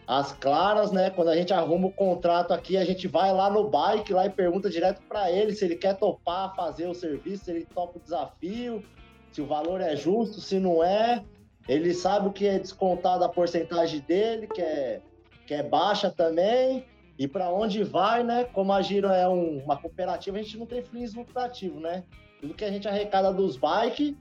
[0.08, 1.12] às claras, né?
[1.12, 4.30] Quando a gente arruma o contrato aqui, a gente vai lá no bike lá e
[4.30, 8.02] pergunta direto para ele se ele quer topar fazer o serviço, se ele topa o
[8.02, 8.84] desafio,
[9.32, 11.24] se o valor é justo, se não é.
[11.68, 15.02] Ele sabe o que é descontado a porcentagem dele, que é,
[15.46, 16.86] que é baixa também.
[17.20, 18.46] E para onde vai, né?
[18.46, 22.04] Como a Giro é um, uma cooperativa, a gente não tem fins lucrativos, né?
[22.42, 24.16] Tudo que a gente arrecada dos bikes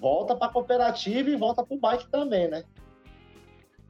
[0.00, 2.64] volta para a cooperativa e volta para o bike também, né?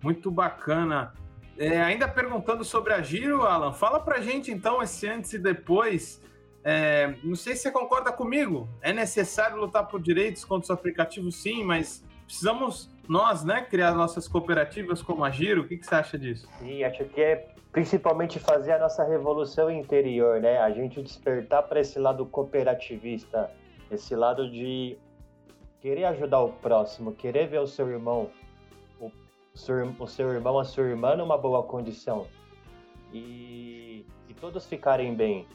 [0.03, 1.13] Muito bacana.
[1.59, 6.21] É, ainda perguntando sobre a Giro, Alan, fala pra gente então esse antes e depois.
[6.63, 8.69] É, não sei se você concorda comigo.
[8.83, 14.27] É necessário lutar por direitos contra os aplicativos, sim, mas precisamos nós, né, criar nossas
[14.27, 15.63] cooperativas como a Giro.
[15.63, 16.49] O que, que você acha disso?
[16.59, 20.59] Sim, acho que é principalmente fazer a nossa revolução interior, né?
[20.59, 23.51] A gente despertar para esse lado cooperativista
[23.91, 24.97] esse lado de
[25.87, 28.29] querer ajudar o próximo, querer ver o seu irmão,
[29.01, 29.09] o
[29.55, 32.27] seu, o seu irmão, a sua irmã numa boa condição
[33.13, 35.47] e, e todos ficarem bem.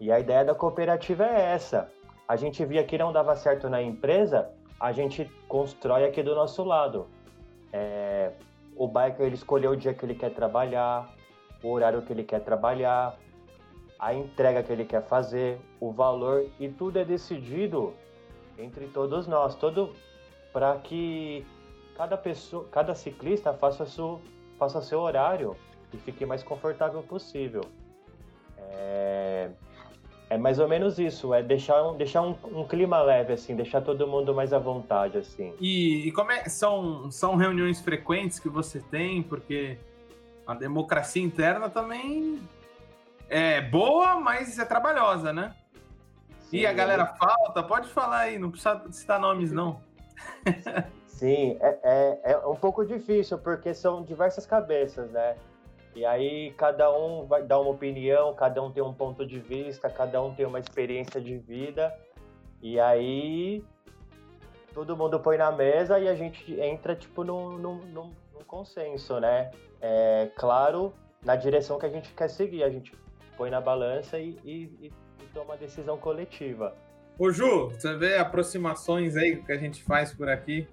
[0.00, 1.88] E a ideia da cooperativa é essa.
[2.26, 6.64] A gente via que não dava certo na empresa, a gente constrói aqui do nosso
[6.64, 7.06] lado.
[7.72, 8.32] É,
[8.74, 11.14] o biker ele escolheu o dia que ele quer trabalhar,
[11.62, 13.16] o horário que ele quer trabalhar,
[14.00, 17.94] a entrega que ele quer fazer, o valor e tudo é decidido
[18.58, 19.94] entre todos nós, todo
[20.52, 21.46] para que
[21.96, 24.20] cada pessoa, cada ciclista faça seu,
[24.58, 25.56] faça seu horário
[25.92, 27.62] e fique mais confortável possível.
[28.58, 29.50] É,
[30.30, 33.80] é mais ou menos isso, é deixar um, deixar um, um, clima leve, assim, deixar
[33.80, 35.52] todo mundo mais à vontade, assim.
[35.60, 39.76] E, e como é, são, são reuniões frequentes que você tem, porque
[40.46, 42.40] a democracia interna também
[43.28, 45.54] é boa, mas é trabalhosa, né?
[46.50, 49.80] Sim, e a galera falta, pode falar aí, não precisa citar nomes, não.
[51.06, 55.36] Sim, é, é, é um pouco difícil, porque são diversas cabeças, né?
[55.94, 59.88] E aí cada um vai dar uma opinião, cada um tem um ponto de vista,
[59.88, 61.96] cada um tem uma experiência de vida.
[62.60, 63.64] E aí
[64.74, 69.20] todo mundo põe na mesa e a gente entra tipo num, num, num, num consenso,
[69.20, 69.52] né?
[69.80, 70.92] É claro,
[71.24, 72.64] na direção que a gente quer seguir.
[72.64, 72.92] A gente
[73.36, 74.92] põe na balança e, e, e
[75.32, 76.74] toma a decisão coletiva.
[77.18, 80.66] Ô Ju, você vê aproximações aí que a gente faz por aqui,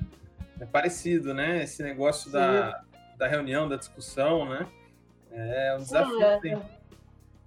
[0.59, 1.63] é parecido, né?
[1.63, 2.83] Esse negócio da,
[3.17, 4.65] da reunião, da discussão, né?
[5.31, 6.39] É um desafio.
[6.41, 6.77] Sim, é.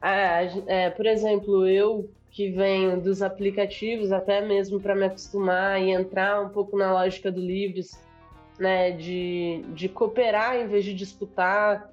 [0.02, 5.90] É, é, por exemplo, eu que venho dos aplicativos, até mesmo para me acostumar e
[5.90, 8.00] entrar um pouco na lógica do Livres,
[8.58, 11.90] né, de, de cooperar em vez de disputar,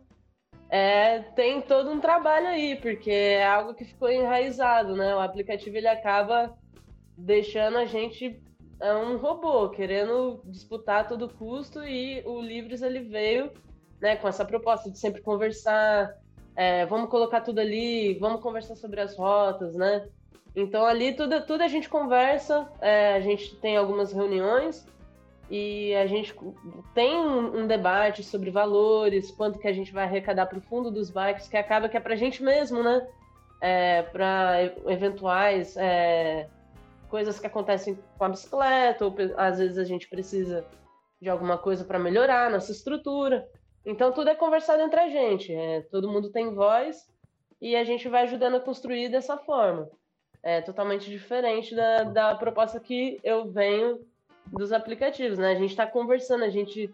[0.69, 5.15] é, tem todo um trabalho aí, porque é algo que ficou enraizado, né?
[5.15, 6.57] O aplicativo ele acaba
[7.17, 8.41] deixando a gente
[8.79, 13.51] é um robô, querendo disputar a todo custo, e o Livres ele veio
[13.99, 16.13] né, com essa proposta de sempre conversar,
[16.55, 20.07] é, vamos colocar tudo ali, vamos conversar sobre as rotas, né?
[20.55, 24.85] Então ali tudo, tudo a gente conversa, é, a gente tem algumas reuniões,
[25.49, 26.35] e a gente
[26.93, 31.09] tem um, debate sobre valores, quanto que a gente vai arrecadar para o fundo dos
[31.09, 33.07] bikes, que acaba que é para a gente mesmo, né?
[33.61, 36.47] É, para eventuais é,
[37.09, 40.65] coisas que acontecem com a bicicleta, ou às vezes a gente precisa
[41.19, 43.47] de alguma coisa para melhorar nossa estrutura.
[43.85, 47.09] Então tudo é conversado entre a gente, é, todo mundo tem voz
[47.61, 49.89] e a gente vai ajudando a construir dessa forma.
[50.43, 54.05] É totalmente diferente da, da proposta que eu venho
[54.51, 55.51] dos aplicativos, né?
[55.51, 56.89] A gente está conversando, a gente,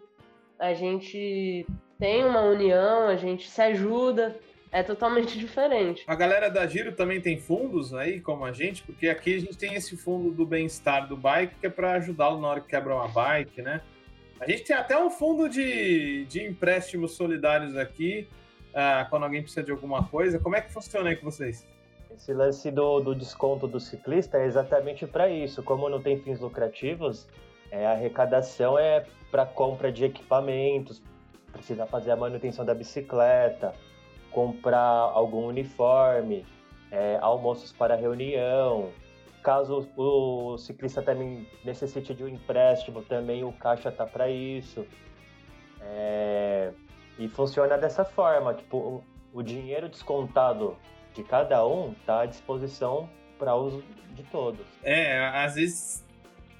[0.58, 1.66] a gente
[1.98, 4.36] tem uma união, a gente se ajuda.
[4.72, 6.04] é totalmente diferente.
[6.06, 9.56] A galera da Giro também tem fundos aí, como a gente, porque aqui a gente
[9.56, 12.94] tem esse fundo do bem-estar do bike, que é para ajudá-lo na hora que quebra
[12.94, 13.80] uma bike, né?
[14.40, 18.28] A gente tem até um fundo de, de empréstimos solidários aqui,
[18.70, 20.38] uh, quando alguém precisa de alguma coisa.
[20.38, 21.66] Como é que funciona aí com vocês?
[22.16, 25.62] Esse lance do, do desconto do ciclista é exatamente para isso.
[25.62, 27.28] Como não tem fins lucrativos,
[27.70, 31.02] é, a arrecadação é para compra de equipamentos,
[31.50, 33.74] precisa fazer a manutenção da bicicleta,
[34.30, 36.46] comprar algum uniforme,
[36.90, 38.90] é, almoços para reunião.
[39.42, 44.86] Caso o ciclista também necessite de um empréstimo, também o caixa tá para isso.
[45.80, 46.72] É,
[47.18, 50.76] e funciona dessa forma, tipo, o dinheiro descontado
[51.14, 54.60] de cada um está à disposição para uso de todos.
[54.82, 56.04] É, às vezes,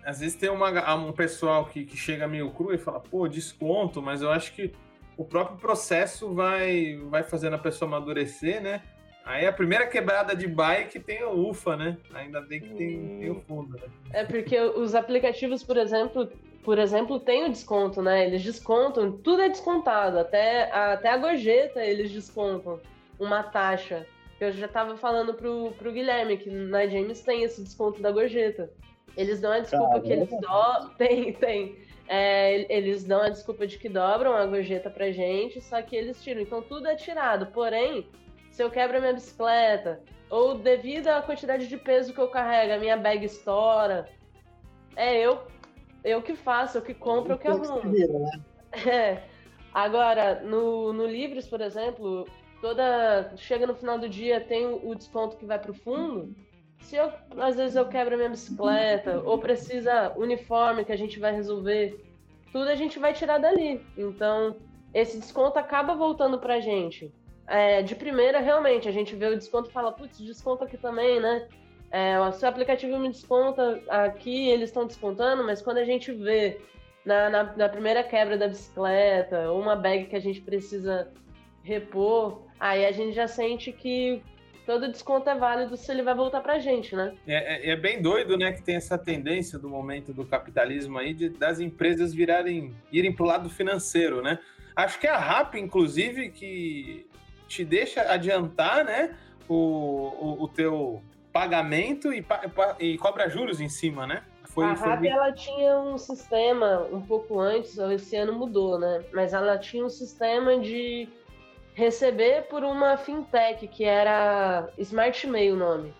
[0.04, 4.00] às vezes tem uma, um pessoal que, que chega meio cru e fala, pô, desconto,
[4.00, 4.72] mas eu acho que
[5.16, 8.82] o próprio processo vai, vai fazendo a pessoa amadurecer, né?
[9.24, 11.96] Aí a primeira quebrada de bike tem o UFA, né?
[12.12, 13.88] Ainda bem que tem, tem o fundo, né?
[14.12, 16.30] É porque os aplicativos, por exemplo,
[16.62, 18.26] por exemplo, tem o desconto, né?
[18.26, 22.80] Eles descontam, tudo é descontado, até, até a gorjeta eles descontam
[23.18, 24.06] uma taxa.
[24.40, 28.70] Eu já estava falando pro, pro Guilherme que na James tem esse desconto da gorjeta.
[29.16, 30.06] Eles dão a desculpa Caramba.
[30.06, 30.88] que eles do...
[30.98, 31.78] tem, tem.
[32.08, 36.22] É, eles dão a desculpa de que dobram a gorjeta pra gente, só que eles
[36.22, 36.40] tiram.
[36.40, 37.46] Então tudo é tirado.
[37.46, 38.08] Porém,
[38.50, 42.74] se eu quebro a minha bicicleta, ou devido à quantidade de peso que eu carrego,
[42.74, 44.08] a minha bag estoura,
[44.96, 45.42] é eu,
[46.02, 47.82] eu que faço, eu que compro, eu que arrumo.
[47.84, 48.30] Né?
[48.86, 49.22] É.
[49.72, 52.26] Agora, no, no Livres, por exemplo,
[52.64, 53.32] toda.
[53.36, 56.34] Chega no final do dia, tem o, o desconto que vai pro fundo
[56.84, 61.18] se eu, às vezes eu quebro a minha bicicleta, ou precisa uniforme que a gente
[61.18, 61.98] vai resolver,
[62.52, 63.84] tudo a gente vai tirar dali.
[63.96, 64.56] Então,
[64.92, 67.12] esse desconto acaba voltando pra gente.
[67.46, 71.20] É, de primeira, realmente, a gente vê o desconto e fala, putz, desconto aqui também,
[71.20, 71.48] né?
[71.90, 76.60] É, o seu aplicativo me desconta aqui, eles estão descontando, mas quando a gente vê
[77.04, 81.10] na, na, na, primeira quebra da bicicleta, ou uma bag que a gente precisa
[81.62, 84.22] repor, aí a gente já sente que
[84.66, 87.14] todo desconto é válido se ele vai voltar pra gente, né?
[87.26, 91.12] É, é, é, bem doido, né, que tem essa tendência do momento do capitalismo aí
[91.12, 94.38] de, das empresas virarem, irem pro lado financeiro, né?
[94.74, 97.06] Acho que é a RAP, inclusive, que
[97.46, 99.16] te deixa adiantar, né,
[99.48, 102.24] o, o, o teu pagamento e,
[102.80, 104.22] e, cobra juros em cima, né?
[104.44, 109.04] Foi, a RAP, ela tinha um sistema um pouco antes, esse ano mudou, né?
[109.12, 111.08] Mas ela tinha um sistema de
[111.74, 115.94] receber por uma fintech que era Smart Mail o nome.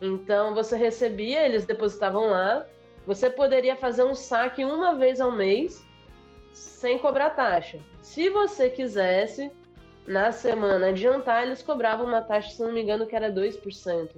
[0.00, 2.66] Então você recebia, eles depositavam lá,
[3.06, 5.86] você poderia fazer um saque uma vez ao mês
[6.52, 7.78] sem cobrar taxa.
[8.00, 9.50] Se você quisesse,
[10.06, 14.10] na semana adiantar, eles cobravam uma taxa, se não me engano, que era 2%.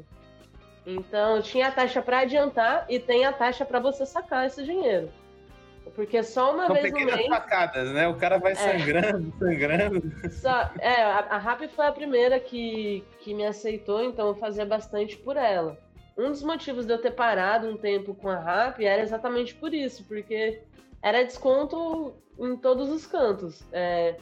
[0.87, 5.11] Então tinha a taxa para adiantar e tem a taxa para você sacar esse dinheiro.
[5.95, 7.27] Porque só uma São vez no mês...
[7.27, 8.09] Facadas, né?
[8.09, 8.55] O cara vai é.
[8.55, 10.31] sangrando, sangrando.
[10.31, 14.65] Só, é, a, a Rap foi a primeira que, que me aceitou, então eu fazia
[14.65, 15.79] bastante por ela.
[16.17, 19.75] Um dos motivos de eu ter parado um tempo com a Rap era exatamente por
[19.75, 20.63] isso, porque
[21.03, 23.63] era desconto em todos os cantos.
[23.73, 24.17] É,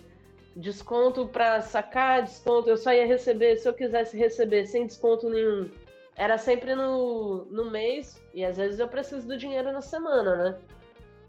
[0.56, 5.70] desconto para sacar, desconto, eu só ia receber, se eu quisesse receber sem desconto nenhum,
[6.16, 10.58] era sempre no, no mês, e às vezes eu preciso do dinheiro na semana, né?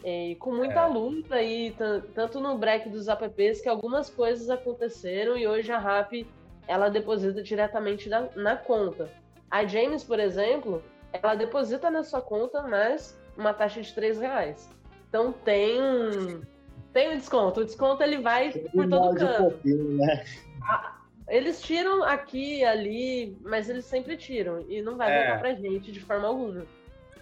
[0.03, 0.85] E com muita é.
[0.85, 1.73] luta e
[2.13, 6.25] tanto no break dos apps que algumas coisas aconteceram e hoje a RAP
[6.67, 9.09] ela deposita diretamente na, na conta.
[9.49, 14.69] A James, por exemplo, ela deposita na sua conta, mas uma taxa de 3 reais.
[15.07, 16.41] Então tem um,
[16.91, 17.61] tem um desconto.
[17.61, 19.59] O desconto ele vai por todo canto.
[19.63, 20.25] Né?
[21.27, 24.65] Eles tiram aqui ali, mas eles sempre tiram.
[24.67, 25.17] E não vai é.
[25.19, 26.65] voltar pra gente de forma alguma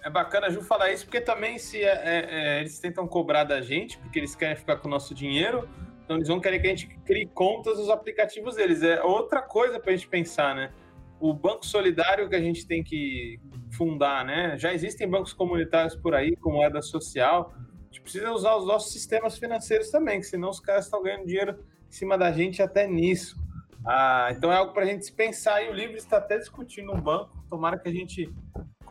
[0.02, 3.44] é bacana a Ju falar isso, porque também se é, é, é, eles tentam cobrar
[3.44, 5.68] da gente, porque eles querem ficar com o nosso dinheiro,
[6.04, 8.82] então eles vão querer que a gente crie contas nos aplicativos deles.
[8.82, 10.72] É outra coisa para a gente pensar, né?
[11.20, 13.38] O banco solidário que a gente tem que
[13.70, 14.58] fundar, né?
[14.58, 17.54] Já existem bancos comunitários por aí, com moeda social.
[17.56, 21.26] A gente precisa usar os nossos sistemas financeiros também, que senão os caras estão ganhando
[21.26, 23.40] dinheiro em cima da gente até nisso.
[23.86, 26.92] Ah, então é algo para a gente se pensar e o Livre está até discutindo
[26.92, 27.30] um banco.
[27.48, 28.32] Tomara que a gente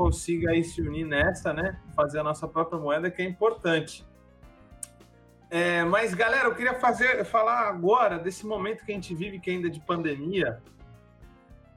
[0.02, 1.80] consiga aí se unir nessa, né?
[1.96, 4.04] Fazer a nossa própria moeda, que é importante.
[5.48, 9.52] É, mas, galera, eu queria fazer, falar agora desse momento que a gente vive, que
[9.52, 10.60] ainda é de pandemia.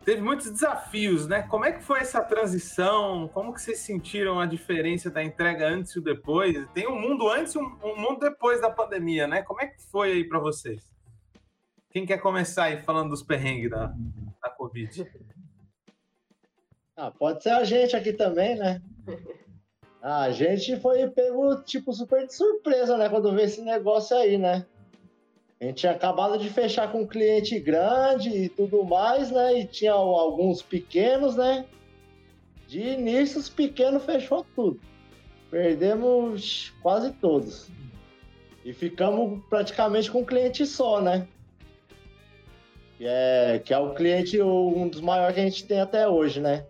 [0.07, 1.43] Teve muitos desafios, né?
[1.43, 3.29] Como é que foi essa transição?
[3.29, 6.67] Como que vocês sentiram a diferença da entrega antes e depois?
[6.73, 9.43] Tem um mundo antes e um, um mundo depois da pandemia, né?
[9.43, 10.83] Como é que foi aí para vocês?
[11.91, 13.95] Quem quer começar aí falando dos perrengues da,
[14.43, 15.11] da Covid?
[16.97, 18.81] Ah, pode ser a gente aqui também, né?
[20.01, 23.09] A gente foi pego, tipo, super de surpresa, né?
[23.09, 24.67] Quando veio esse negócio aí, né?
[25.59, 29.61] A gente tinha acabado de fechar com um cliente grande e tudo mais, né?
[29.61, 31.65] E tinha alguns pequenos, né?
[32.69, 34.79] De início, os pequenos fechou tudo.
[35.51, 37.71] Perdemos quase todos.
[38.63, 41.27] E ficamos praticamente com um cliente só, né?
[42.99, 46.41] Que é, que é o cliente, um dos maiores que a gente tem até hoje,
[46.41, 46.67] né?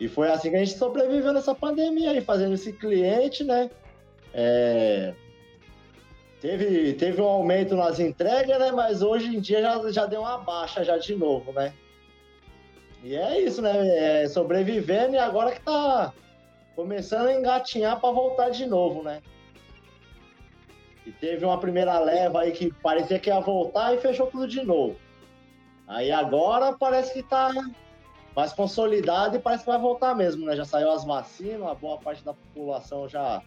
[0.00, 3.70] E foi assim que a gente sobreviveu nessa pandemia aí, fazendo esse cliente, né?
[4.32, 5.14] É...
[6.40, 8.70] Teve, teve um aumento nas entregas, né?
[8.70, 11.72] Mas hoje em dia já, já deu uma baixa já de novo, né?
[13.02, 14.22] E é isso, né?
[14.22, 16.12] É sobrevivendo e agora que tá
[16.76, 19.20] começando a engatinhar para voltar de novo, né?
[21.04, 24.62] E teve uma primeira leva aí que parecia que ia voltar e fechou tudo de
[24.62, 24.96] novo.
[25.88, 27.50] Aí agora parece que tá
[28.38, 30.54] mais consolidado e parece que vai voltar mesmo, né?
[30.54, 33.42] Já saiu as vacinas, a boa parte da população já,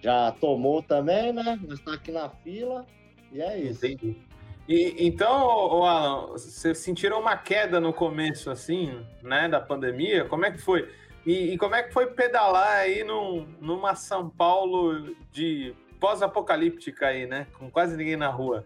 [0.00, 1.58] já tomou também, né?
[1.66, 2.86] Mas tá aqui na fila
[3.32, 3.84] e é isso.
[3.84, 4.16] Entendi.
[4.68, 10.26] E, então, Alan, vocês sentiram uma queda no começo, assim, né, da pandemia?
[10.26, 10.88] Como é que foi?
[11.26, 17.26] E, e como é que foi pedalar aí num, numa São Paulo de pós-apocalíptica aí,
[17.26, 17.48] né?
[17.58, 18.64] Com quase ninguém na rua.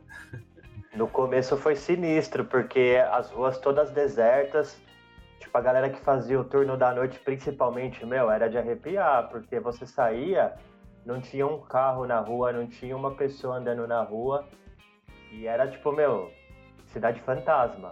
[0.95, 4.79] No começo foi sinistro, porque as ruas todas desertas,
[5.51, 9.59] Tipo, a galera que fazia o turno da noite, principalmente, meu, era de arrepiar, porque
[9.59, 10.55] você saía,
[11.05, 14.47] não tinha um carro na rua, não tinha uma pessoa andando na rua,
[15.33, 16.31] e era tipo, meu,
[16.87, 17.91] cidade fantasma.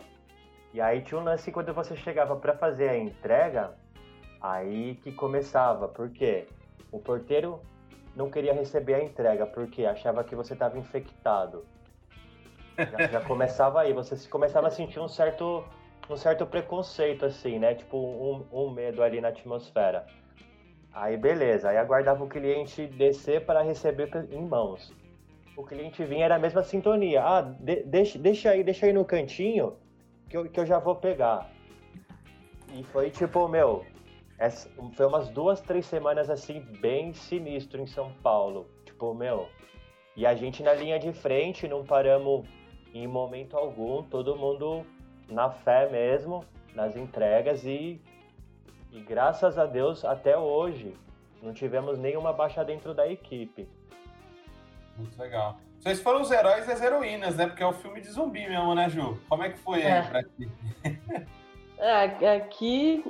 [0.73, 3.73] E aí tinha um lance quando você chegava para fazer a entrega,
[4.41, 6.47] aí que começava, porque
[6.93, 7.61] o porteiro
[8.15, 11.67] não queria receber a entrega, porque achava que você estava infectado.
[12.79, 15.65] Já, já, começava aí, você começava a sentir um certo
[16.09, 17.75] um certo preconceito, assim, né?
[17.75, 20.07] Tipo, um, um medo ali na atmosfera.
[20.93, 21.69] Aí, beleza.
[21.69, 24.93] Aí aguardava o cliente descer para receber em mãos.
[25.57, 27.23] O cliente vinha, era a mesma sintonia.
[27.23, 29.77] Ah, de, deixa, deixa aí, deixa aí no cantinho
[30.29, 31.51] que eu, que eu já vou pegar.
[32.75, 33.85] E foi tipo, meu,
[34.39, 38.67] essa, foi umas duas, três semanas assim, bem sinistro em São Paulo.
[38.85, 39.49] Tipo, meu.
[40.17, 42.47] E a gente na linha de frente, não paramos
[42.95, 44.85] em momento algum, todo mundo
[45.29, 48.01] na fé mesmo, nas entregas e,
[48.91, 50.95] e graças a Deus até hoje
[51.43, 53.69] não tivemos nenhuma baixa dentro da equipe.
[54.97, 55.59] Muito legal.
[55.79, 57.47] Vocês foram os heróis e as heroínas, né?
[57.47, 59.21] Porque é um filme de zumbi mesmo, né, Ju?
[59.29, 60.03] Como é que foi aí é.
[60.03, 60.51] pra ti?
[61.79, 63.05] é, aqui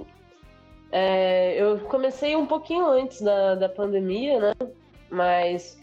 [0.93, 4.53] é, eu comecei um pouquinho antes da, da pandemia, né?
[5.11, 5.79] Mas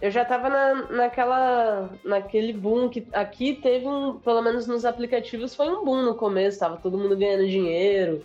[0.00, 5.54] eu já estava na, naquela, naquele boom que aqui teve um, pelo menos nos aplicativos,
[5.54, 8.24] foi um boom no começo, tava todo mundo ganhando dinheiro,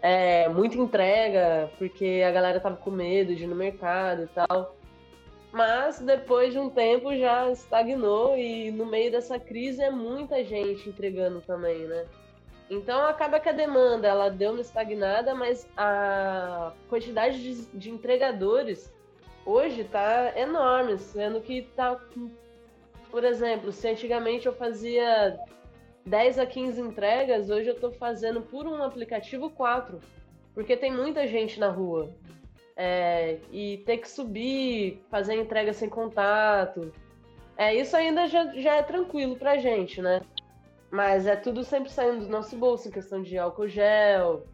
[0.00, 4.76] é, muita entrega, porque a galera tava com medo de ir no mercado e tal.
[5.52, 10.88] Mas depois de um tempo já estagnou e no meio dessa crise é muita gente
[10.88, 12.04] entregando também, né?
[12.68, 18.92] Então acaba que a demanda ela deu uma estagnada, mas a quantidade de, de entregadores
[19.46, 21.98] hoje tá enorme, sendo que tá.
[23.10, 25.38] Por exemplo, se antigamente eu fazia
[26.04, 30.00] 10 a 15 entregas, hoje eu tô fazendo por um aplicativo 4.
[30.52, 32.10] Porque tem muita gente na rua.
[32.76, 36.92] É, e ter que subir, fazer entrega sem contato.
[37.56, 40.20] É, isso ainda já, já é tranquilo pra gente, né?
[40.90, 44.44] Mas é tudo sempre saindo do nosso bolso, em questão de álcool gel,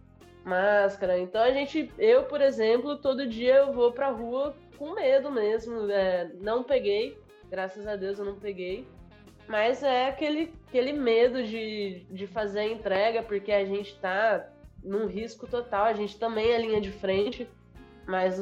[0.45, 1.19] máscara.
[1.19, 5.91] Então a gente, eu, por exemplo, todo dia eu vou pra rua com medo mesmo.
[5.91, 7.19] É, não peguei,
[7.51, 8.87] graças a Deus eu não peguei.
[9.49, 14.49] Mas é aquele, aquele medo de, de fazer a entrega, porque a gente tá
[14.83, 15.85] num risco total.
[15.85, 17.49] A gente também é linha de frente,
[18.07, 18.39] mas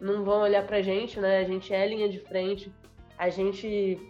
[0.00, 1.38] não vão olhar pra gente, né?
[1.38, 2.72] A gente é linha de frente.
[3.18, 4.00] A gente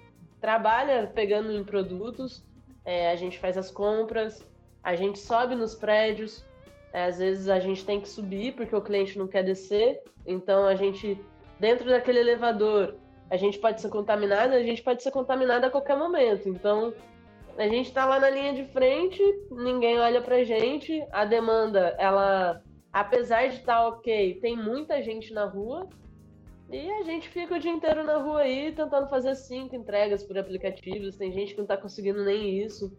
[0.40, 2.44] trabalha pegando em produtos,
[2.84, 4.46] é, a gente faz as compras,
[4.82, 6.44] a gente sobe nos prédios.
[6.92, 10.64] É, às vezes a gente tem que subir porque o cliente não quer descer, então
[10.66, 11.18] a gente
[11.58, 12.96] dentro daquele elevador,
[13.30, 16.48] a gente pode ser contaminado, a gente pode ser contaminado a qualquer momento.
[16.48, 16.92] Então,
[17.56, 22.62] a gente está lá na linha de frente, ninguém olha pra gente, a demanda, ela,
[22.92, 25.88] apesar de estar tá ok, tem muita gente na rua,
[26.70, 30.36] e a gente fica o dia inteiro na rua aí tentando fazer cinco entregas por
[30.38, 31.16] aplicativos.
[31.16, 32.92] Tem gente que não está conseguindo nem isso.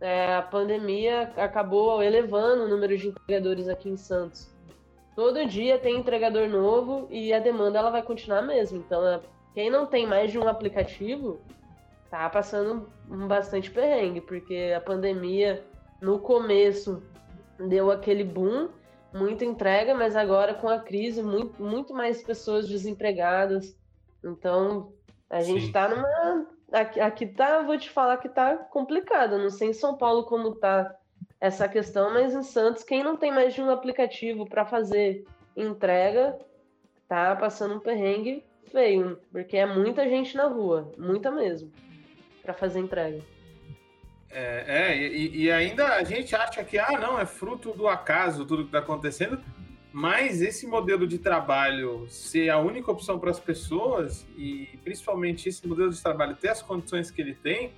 [0.00, 4.54] É, a pandemia acabou elevando o número de entregadores aqui em Santos.
[5.18, 8.78] Todo dia tem entregador novo e a demanda ela vai continuar mesmo.
[8.78, 9.20] Então, é,
[9.52, 11.40] quem não tem mais de um aplicativo
[12.08, 15.66] tá passando um bastante perrengue, porque a pandemia
[16.00, 17.02] no começo
[17.58, 18.68] deu aquele boom,
[19.12, 23.76] muita entrega, mas agora com a crise, muito, muito mais pessoas desempregadas.
[24.24, 24.92] Então,
[25.28, 25.72] a gente Sim.
[25.72, 26.46] tá numa.
[26.70, 29.36] Aqui, aqui tá, vou te falar que tá complicado.
[29.36, 30.94] Não sei em São Paulo como tá
[31.40, 35.24] essa questão, mas em Santos, quem não tem mais de um aplicativo para fazer
[35.56, 36.38] entrega,
[37.08, 41.72] tá passando um perrengue feio, porque é muita gente na rua, muita mesmo,
[42.42, 43.22] para fazer entrega.
[44.30, 48.44] É, é e, e, ainda a gente acha que, ah, não, é fruto do acaso
[48.44, 49.40] tudo que está acontecendo,
[49.90, 55.66] mas esse modelo de trabalho ser a única opção para as pessoas, e principalmente esse
[55.66, 57.72] modelo de trabalho ter as condições que ele tem,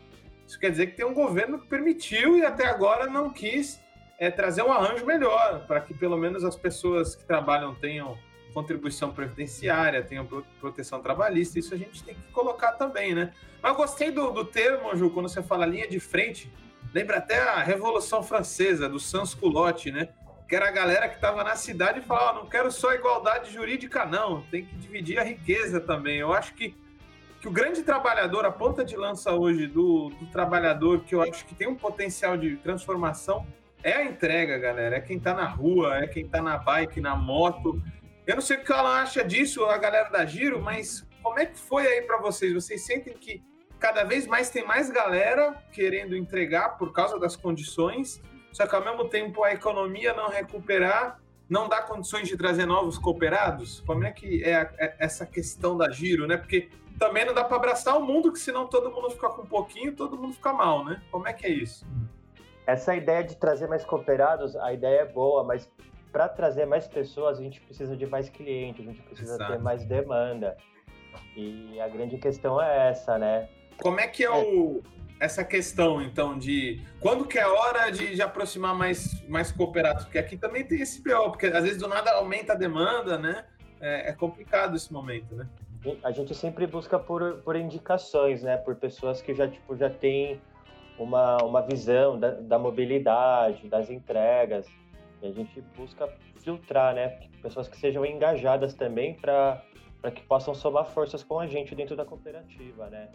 [0.50, 3.80] isso quer dizer que tem um governo que permitiu e até agora não quis
[4.18, 8.18] é, trazer um arranjo melhor, para que pelo menos as pessoas que trabalham tenham
[8.52, 10.26] contribuição previdenciária, tenham
[10.58, 13.32] proteção trabalhista, isso a gente tem que colocar também, né?
[13.62, 16.52] Mas eu gostei do, do termo, Ju, quando você fala linha de frente,
[16.92, 20.08] lembra até a Revolução Francesa, do sans culotte, né?
[20.48, 23.52] Que era a galera que estava na cidade e falava, oh, não quero só igualdade
[23.52, 26.16] jurídica, não, tem que dividir a riqueza também.
[26.16, 26.74] Eu acho que,
[27.40, 31.44] que o grande trabalhador, a ponta de lança hoje do, do trabalhador, que eu acho
[31.46, 33.46] que tem um potencial de transformação,
[33.82, 34.96] é a entrega, galera.
[34.96, 37.82] É quem está na rua, é quem está na bike, na moto,
[38.26, 41.46] eu não sei o que ela acha disso, a galera da Giro, mas como é
[41.46, 42.52] que foi aí para vocês?
[42.52, 43.42] Vocês sentem que
[43.78, 48.22] cada vez mais tem mais galera querendo entregar por causa das condições,
[48.52, 51.18] só que ao mesmo tempo a economia não recuperar,
[51.50, 53.80] não dá condições de trazer novos cooperados?
[53.80, 56.36] Como é que é, a, é essa questão da Giro, né?
[56.36, 59.46] Porque também não dá para abraçar o mundo, que senão todo mundo fica com um
[59.46, 61.02] pouquinho, todo mundo fica mal, né?
[61.10, 61.84] Como é que é isso?
[62.66, 65.68] Essa ideia de trazer mais cooperados, a ideia é boa, mas
[66.12, 69.52] para trazer mais pessoas, a gente precisa de mais clientes, a gente precisa Exato.
[69.52, 70.56] ter mais demanda.
[71.36, 73.48] E a grande questão é essa, né?
[73.82, 74.30] Como é que é, é.
[74.30, 74.82] o
[75.20, 80.04] essa questão, então, de quando que é hora de, de, aproximar mais, mais cooperados?
[80.04, 83.44] Porque aqui também tem esse pior, porque às vezes do nada aumenta a demanda, né?
[83.78, 85.46] É, é, complicado esse momento, né?
[86.02, 88.56] A gente sempre busca por, por indicações, né?
[88.56, 90.40] Por pessoas que já, tipo, já têm
[90.98, 94.66] uma, uma visão da, da mobilidade, das entregas.
[95.22, 96.08] E a gente busca
[96.42, 97.20] filtrar, né?
[97.42, 99.62] Pessoas que sejam engajadas também para
[100.14, 103.10] que possam somar forças com a gente dentro da cooperativa, né?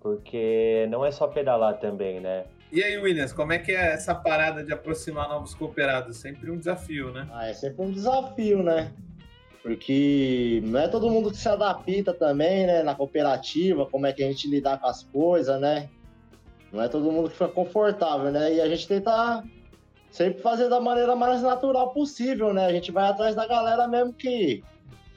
[0.00, 2.44] Porque não é só pedalar também, né?
[2.72, 6.16] E aí, Williams, como é que é essa parada de aproximar novos cooperados?
[6.16, 7.28] Sempre um desafio, né?
[7.32, 8.92] Ah, é sempre um desafio, né?
[9.62, 12.82] Porque não é todo mundo que se adapta também, né?
[12.82, 15.90] Na cooperativa, como é que a gente lidar com as coisas, né?
[16.72, 18.54] Não é todo mundo que fica confortável, né?
[18.54, 19.42] E a gente tenta
[20.10, 22.66] sempre fazer da maneira mais natural possível, né?
[22.66, 24.62] A gente vai atrás da galera mesmo que,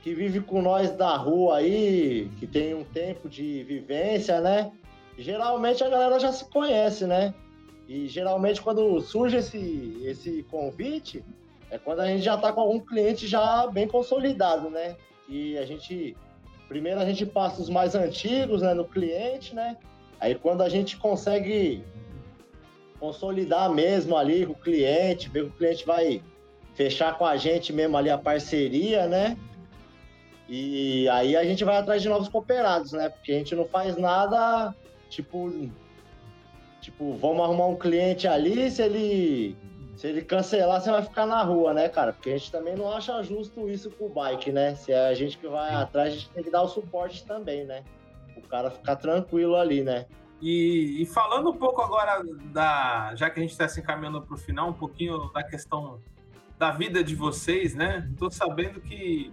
[0.04, 4.70] que vive com nós da rua aí, que tem um tempo de vivência, né?
[5.18, 7.34] Geralmente a galera já se conhece, né?
[7.88, 11.24] E geralmente quando surge esse, esse convite,
[11.72, 14.98] é quando a gente já está com algum cliente já bem consolidado, né?
[15.30, 16.18] E a gente,
[16.68, 19.78] primeiro a gente passa os mais antigos, né, no cliente, né?
[20.20, 21.82] Aí quando a gente consegue
[23.00, 26.22] consolidar mesmo ali com o cliente, ver que o cliente vai
[26.74, 29.38] fechar com a gente mesmo ali a parceria, né?
[30.48, 33.10] E aí a gente vai atrás de novos cooperados, né?
[33.10, 34.76] Porque a gente não faz nada,
[35.10, 35.52] tipo,
[36.82, 39.58] tipo, vamos arrumar um cliente ali, se ele
[39.96, 42.12] se ele cancelar, você vai ficar na rua, né, cara?
[42.12, 44.76] Porque a gente também não acha justo isso com o bike, né?
[44.76, 47.64] Se é a gente que vai atrás, a gente tem que dar o suporte também,
[47.64, 47.84] né?
[48.36, 50.06] O cara ficar tranquilo ali, né?
[50.42, 52.22] E, e, falando um pouco agora
[52.52, 53.16] da.
[53.16, 56.02] Já que a gente está se encaminhando para o final, um pouquinho da questão
[56.60, 58.06] da vida de vocês, né?
[58.12, 59.32] Estou sabendo que,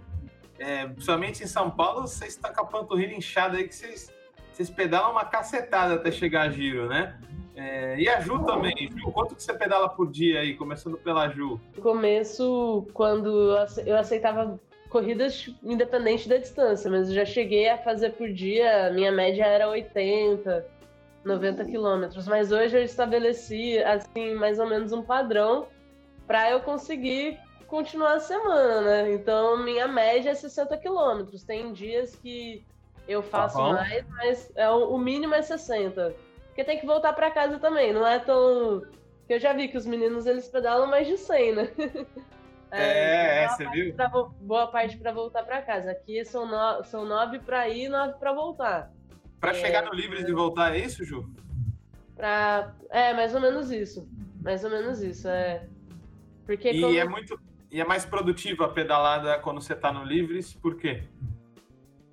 [0.61, 4.13] é, principalmente em São Paulo, vocês estão com a panturrilha inchada aí, que vocês,
[4.53, 7.19] vocês pedalam uma cacetada até chegar a giro, né?
[7.55, 8.89] É, e a Ju também.
[8.95, 11.59] Ju, quanto que você pedala por dia aí, começando pela Ju?
[11.75, 14.59] No começo, quando eu aceitava
[14.89, 19.67] corridas independente da distância, mas eu já cheguei a fazer por dia, minha média era
[19.67, 20.65] 80
[21.23, 22.27] 90 quilômetros.
[22.27, 25.67] Mas hoje eu estabeleci, assim, mais ou menos um padrão
[26.27, 27.39] para eu conseguir
[27.71, 29.13] continuar a semana, né?
[29.13, 31.41] Então, minha média é 60 quilômetros.
[31.41, 32.65] Tem dias que
[33.07, 36.13] eu faço tá mais, mas é, o mínimo é 60.
[36.47, 38.81] Porque tem que voltar para casa também, não é tão...
[39.19, 41.71] Porque eu já vi que os meninos, eles pedalam mais de 100, né?
[42.73, 43.93] É, é você viu?
[43.93, 45.91] Pra, boa parte para voltar para casa.
[45.91, 48.93] Aqui são, no, são nove para ir e nove para voltar.
[49.41, 51.29] Para é, chegar no Livres e voltar, é isso, Ju?
[52.15, 52.73] Pra...
[52.89, 54.07] É, mais ou menos isso.
[54.41, 55.67] Mais ou menos isso, é.
[56.45, 56.97] Porque e como...
[56.97, 57.37] é muito.
[57.71, 61.03] E é mais produtiva a pedalada quando você tá no Livres, por quê?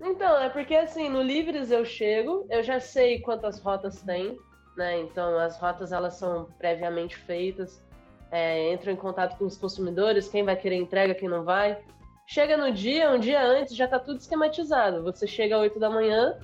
[0.01, 4.39] Então, é porque assim, no Livres eu chego, eu já sei quantas rotas tem,
[4.77, 5.01] né?
[5.01, 7.83] Então as rotas elas são previamente feitas,
[8.31, 11.83] é, entro em contato com os consumidores, quem vai querer entrega, quem não vai.
[12.25, 15.03] Chega no dia, um dia antes, já tá tudo esquematizado.
[15.03, 16.39] Você chega às 8 da manhã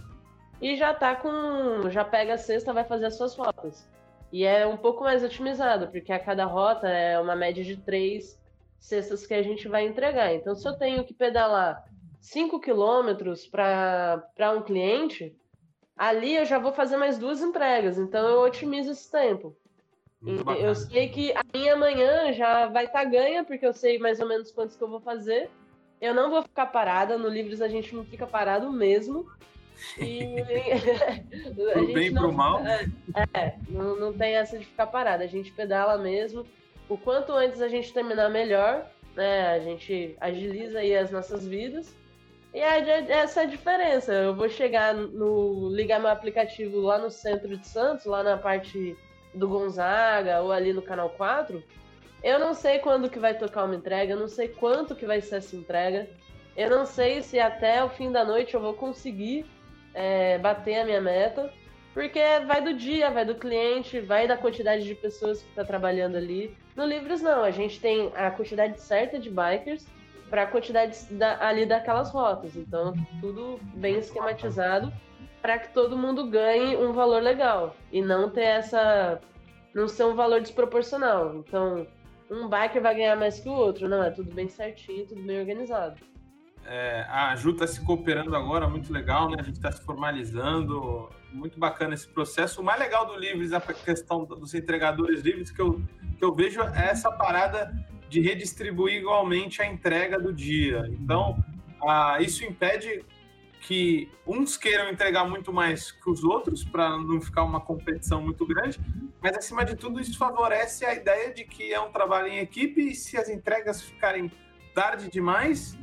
[0.60, 1.88] e já tá com.
[1.88, 3.88] já pega a cesta, vai fazer as suas rotas.
[4.32, 8.42] E é um pouco mais otimizado, porque a cada rota é uma média de três
[8.84, 10.34] cestas que a gente vai entregar.
[10.34, 11.82] Então, se eu tenho que pedalar
[12.20, 15.34] 5 quilômetros para um cliente,
[15.96, 17.98] ali eu já vou fazer mais duas entregas.
[17.98, 19.56] Então, eu otimizo esse tempo.
[20.58, 24.20] eu sei que a minha manhã já vai estar tá ganha, porque eu sei mais
[24.20, 25.48] ou menos quantos que eu vou fazer.
[25.98, 27.16] Eu não vou ficar parada.
[27.16, 29.26] No Livres a gente não fica parado mesmo.
[29.98, 30.26] E
[31.72, 32.62] pro bem e pro mal.
[32.66, 32.86] É,
[33.32, 35.24] é, não, não tem essa de ficar parada.
[35.24, 36.46] A gente pedala mesmo.
[36.88, 38.86] O quanto antes a gente terminar, melhor.
[39.14, 39.48] Né?
[39.48, 41.94] A gente agiliza aí as nossas vidas.
[42.52, 44.12] E é, essa é a diferença.
[44.12, 45.70] Eu vou chegar no.
[45.70, 48.96] ligar meu aplicativo lá no centro de Santos, lá na parte
[49.34, 51.62] do Gonzaga ou ali no canal 4.
[52.22, 55.20] Eu não sei quando que vai tocar uma entrega, eu não sei quanto que vai
[55.20, 56.08] ser essa entrega.
[56.56, 59.44] Eu não sei se até o fim da noite eu vou conseguir
[59.92, 61.52] é, bater a minha meta,
[61.94, 66.16] porque vai do dia, vai do cliente, vai da quantidade de pessoas que está trabalhando
[66.16, 66.54] ali.
[66.74, 69.86] No Livros, não, a gente tem a quantidade certa de bikers
[70.28, 72.56] para a quantidade da, ali daquelas rotas.
[72.56, 74.92] Então, tudo bem esquematizado
[75.40, 79.20] para que todo mundo ganhe um valor legal e não ter essa.
[79.72, 81.36] não ser um valor desproporcional.
[81.36, 81.86] Então,
[82.28, 83.88] um biker vai ganhar mais que o outro.
[83.88, 86.00] Não, é tudo bem certinho, tudo bem organizado.
[86.66, 89.36] É, a Ju está se cooperando agora, muito legal, né?
[89.38, 92.60] A gente está se formalizando, muito bacana esse processo.
[92.60, 95.82] O mais legal do Livres, a questão dos entregadores livres, que eu,
[96.16, 97.74] que eu vejo é essa parada
[98.08, 100.86] de redistribuir igualmente a entrega do dia.
[100.88, 101.42] Então,
[102.20, 103.04] isso impede
[103.60, 108.46] que uns queiram entregar muito mais que os outros, para não ficar uma competição muito
[108.46, 108.78] grande,
[109.22, 112.80] mas acima de tudo, isso favorece a ideia de que é um trabalho em equipe
[112.80, 114.30] e se as entregas ficarem
[114.74, 115.78] tarde demais,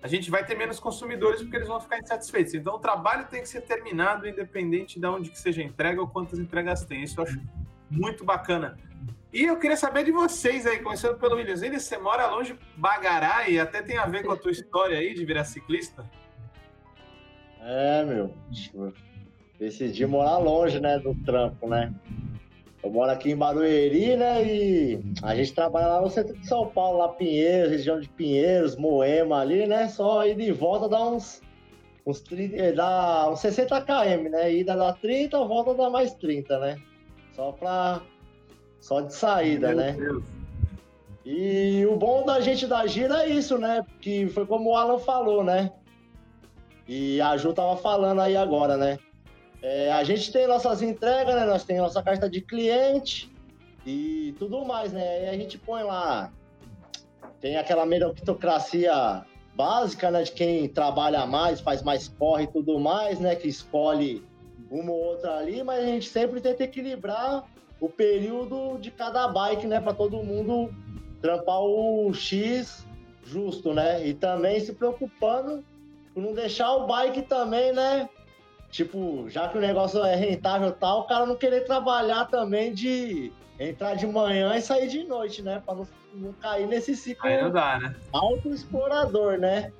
[0.00, 2.54] a gente vai ter menos consumidores porque eles vão ficar insatisfeitos.
[2.54, 6.38] Então o trabalho tem que ser terminado independente de onde que seja entrega ou quantas
[6.38, 7.02] entregas tem.
[7.02, 7.40] Isso eu acho
[7.90, 8.78] muito bacana.
[9.32, 11.62] E eu queria saber de vocês aí, começando pelo Williams.
[11.62, 15.12] Ele, você mora longe Bagará e até tem a ver com a tua história aí
[15.12, 16.08] de virar ciclista?
[17.60, 18.34] É, meu.
[19.58, 21.92] Decidi morar longe, né, do trampo, né?
[22.82, 24.44] Eu moro aqui em Barueri, né?
[24.44, 28.76] E a gente trabalha lá no centro de São Paulo, lá Pinheiros, região de Pinheiros,
[28.76, 29.88] Moema ali, né?
[29.88, 31.42] Só ir de volta dá uns,
[32.06, 34.54] uns, 30, eh, dá uns 60 km, né?
[34.54, 36.78] Ida dá 30, volta dá mais 30, né?
[37.34, 38.00] Só pra.
[38.80, 39.92] Só de saída, Meu né?
[39.92, 40.24] Deus.
[41.24, 43.84] E o bom da gente da gira é isso, né?
[44.00, 45.72] Que foi como o Alan falou, né?
[46.86, 48.98] E a Ju tava falando aí agora, né?
[49.62, 51.44] É, a gente tem nossas entregas, né?
[51.44, 53.30] Nós temos nossa carta de cliente
[53.84, 55.24] e tudo mais, né?
[55.24, 56.32] E a gente põe lá.
[57.40, 60.22] Tem aquela meritocracia básica, né?
[60.22, 63.34] De quem trabalha mais, faz mais corre e tudo mais, né?
[63.34, 64.22] Que escolhe
[64.70, 67.44] uma ou outra ali, mas a gente sempre tenta equilibrar
[67.80, 69.80] o período de cada bike, né?
[69.80, 70.72] Para todo mundo
[71.20, 72.86] trampar o X
[73.24, 74.06] justo, né?
[74.06, 75.64] E também se preocupando
[76.14, 78.08] por não deixar o bike também, né?
[78.70, 82.72] Tipo, já que o negócio é rentável e tal, o cara não querer trabalhar também
[82.72, 85.62] de entrar de manhã e sair de noite, né?
[85.64, 87.94] Pra não, não cair nesse ciclo Aí não dá, né?
[88.12, 89.72] autoexplorador, né?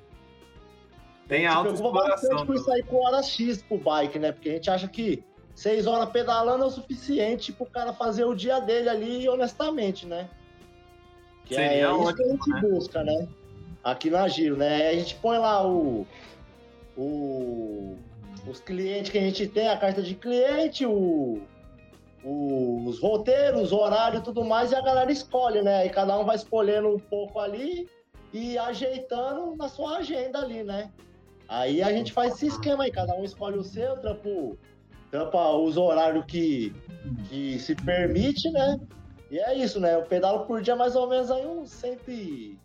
[1.27, 2.45] Tem autoexploração.
[2.45, 4.31] por sair com hora X pro bike, né?
[4.31, 5.23] Porque a gente acha que
[5.53, 10.27] seis horas pedalando é o suficiente pro cara fazer o dia dele ali honestamente, né?
[11.45, 12.61] Que Seria é ótimo, isso que a gente né?
[12.61, 13.27] busca, né?
[13.83, 14.89] Aqui na Giro, né?
[14.89, 16.07] A gente põe lá o,
[16.97, 17.97] o
[18.49, 21.41] os clientes que a gente tem, a carta de cliente, o,
[22.23, 25.85] os roteiros, horário e tudo mais, e a galera escolhe, né?
[25.85, 27.87] E cada um vai escolhendo um pouco ali
[28.33, 30.91] e ajeitando na sua agenda ali, né?
[31.47, 34.57] Aí a gente faz esse esquema aí, cada um escolhe o seu, trampo,
[35.09, 36.73] trampa os horários que,
[37.29, 38.79] que se permite, né?
[39.31, 39.97] E é isso, né?
[39.97, 42.57] O pedalo por dia mais ou menos aí uns 100,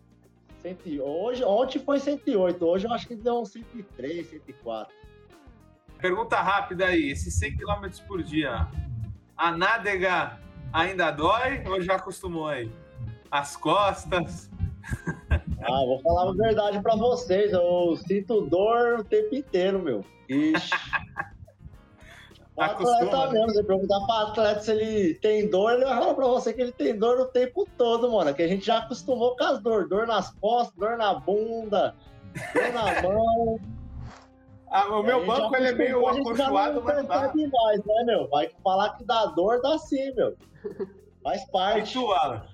[0.59, 5.04] 100 hoje, ontem foi 108, hoje eu acho que deu uns 103, 104.
[5.99, 8.67] Pergunta rápida aí, esses 100 km por dia,
[9.35, 10.39] a nádega
[10.71, 12.71] ainda dói ou já acostumou aí?
[13.31, 14.49] As costas?
[15.67, 20.05] Ah, vou falar a verdade para vocês, eu sinto dor o tempo inteiro, meu.
[20.29, 20.69] Ixi.
[22.55, 26.27] O atleta mesmo, você perguntar para atleta se ele tem dor, ele vai falar para
[26.27, 28.33] você que ele tem dor o tempo todo, mano.
[28.33, 31.95] Que a gente já acostumou com as dor, dor nas costas, dor na bunda,
[32.53, 33.59] dor na mão.
[34.75, 37.31] Ah, o meu banco ele é meio acolchoado, mas dá.
[37.33, 38.27] Mais, né, meu?
[38.27, 40.35] Vai falar que dá dor, dá sim, meu.
[41.23, 41.91] Faz parte.
[41.91, 42.45] E tu, Alan?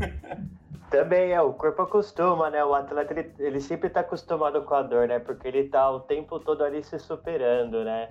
[0.90, 2.64] Também é, o corpo acostuma, né?
[2.64, 5.18] O atleta, ele, ele sempre tá acostumado com a dor, né?
[5.18, 8.08] Porque ele tá o tempo todo ali se superando, né?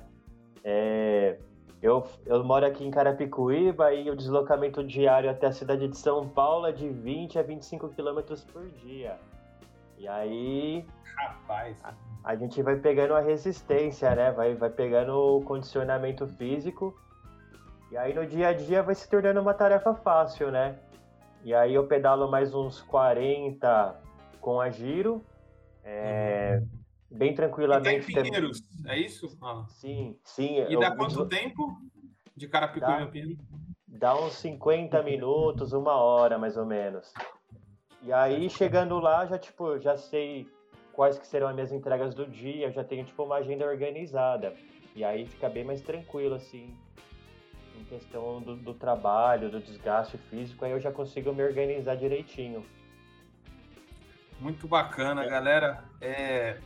[0.63, 1.39] É,
[1.81, 6.29] eu, eu moro aqui em Carapicuíba e o deslocamento diário até a cidade de São
[6.29, 9.17] Paulo é de 20 a 25 quilômetros por dia.
[9.97, 10.85] E aí.
[11.15, 11.77] Rapaz.
[11.83, 11.93] A,
[12.23, 14.31] a, gente vai pegando a resistência, né?
[14.31, 16.95] Vai, vai pegando o condicionamento físico.
[17.91, 20.77] E aí no dia a dia vai se tornando uma tarefa fácil, né?
[21.43, 24.01] E aí eu pedalo mais uns 40
[24.41, 25.23] com a giro.
[25.83, 26.61] É,
[27.09, 28.11] bem tranquilamente.
[28.11, 29.37] E tá em Pinheiros, é isso?
[29.41, 29.65] Ah.
[29.69, 30.59] Sim, sim.
[30.69, 31.77] E dá quanto tempo
[32.35, 33.47] de Carapicuíba dá?
[33.87, 37.11] Dá uns 50 minutos, uma hora mais ou menos.
[38.03, 40.47] E aí chegando lá, já tipo, já sei
[40.93, 44.53] quais que serão as minhas entregas do dia, já tenho tipo uma agenda organizada.
[44.95, 46.75] E aí fica bem mais tranquilo assim
[47.79, 52.65] em questão do, do trabalho, do desgaste físico, aí eu já consigo me organizar direitinho.
[54.39, 55.83] Muito bacana, galera.
[56.01, 56.57] É...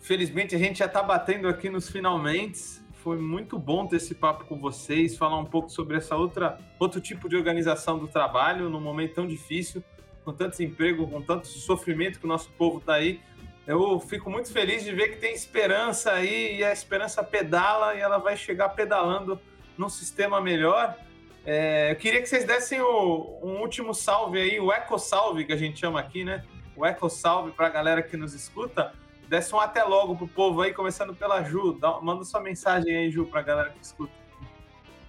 [0.00, 2.80] Felizmente a gente já está batendo aqui nos finalmente.
[2.94, 7.00] Foi muito bom ter esse papo com vocês, falar um pouco sobre essa outra outro
[7.00, 9.82] tipo de organização do trabalho num momento tão difícil,
[10.24, 13.20] com tanto desemprego, com tanto sofrimento que o nosso povo está aí.
[13.66, 18.00] Eu fico muito feliz de ver que tem esperança aí e a esperança pedala e
[18.00, 19.40] ela vai chegar pedalando
[19.76, 20.96] num sistema melhor.
[21.44, 25.52] É, eu queria que vocês dessem o, um último salve aí, o eco salve que
[25.52, 26.44] a gente chama aqui, né?
[26.76, 28.92] O eco salve para a galera que nos escuta.
[29.28, 31.74] Desse um até logo pro povo aí, começando pela Ju.
[31.74, 34.19] Dá, manda sua mensagem aí, Ju, para a galera que escuta.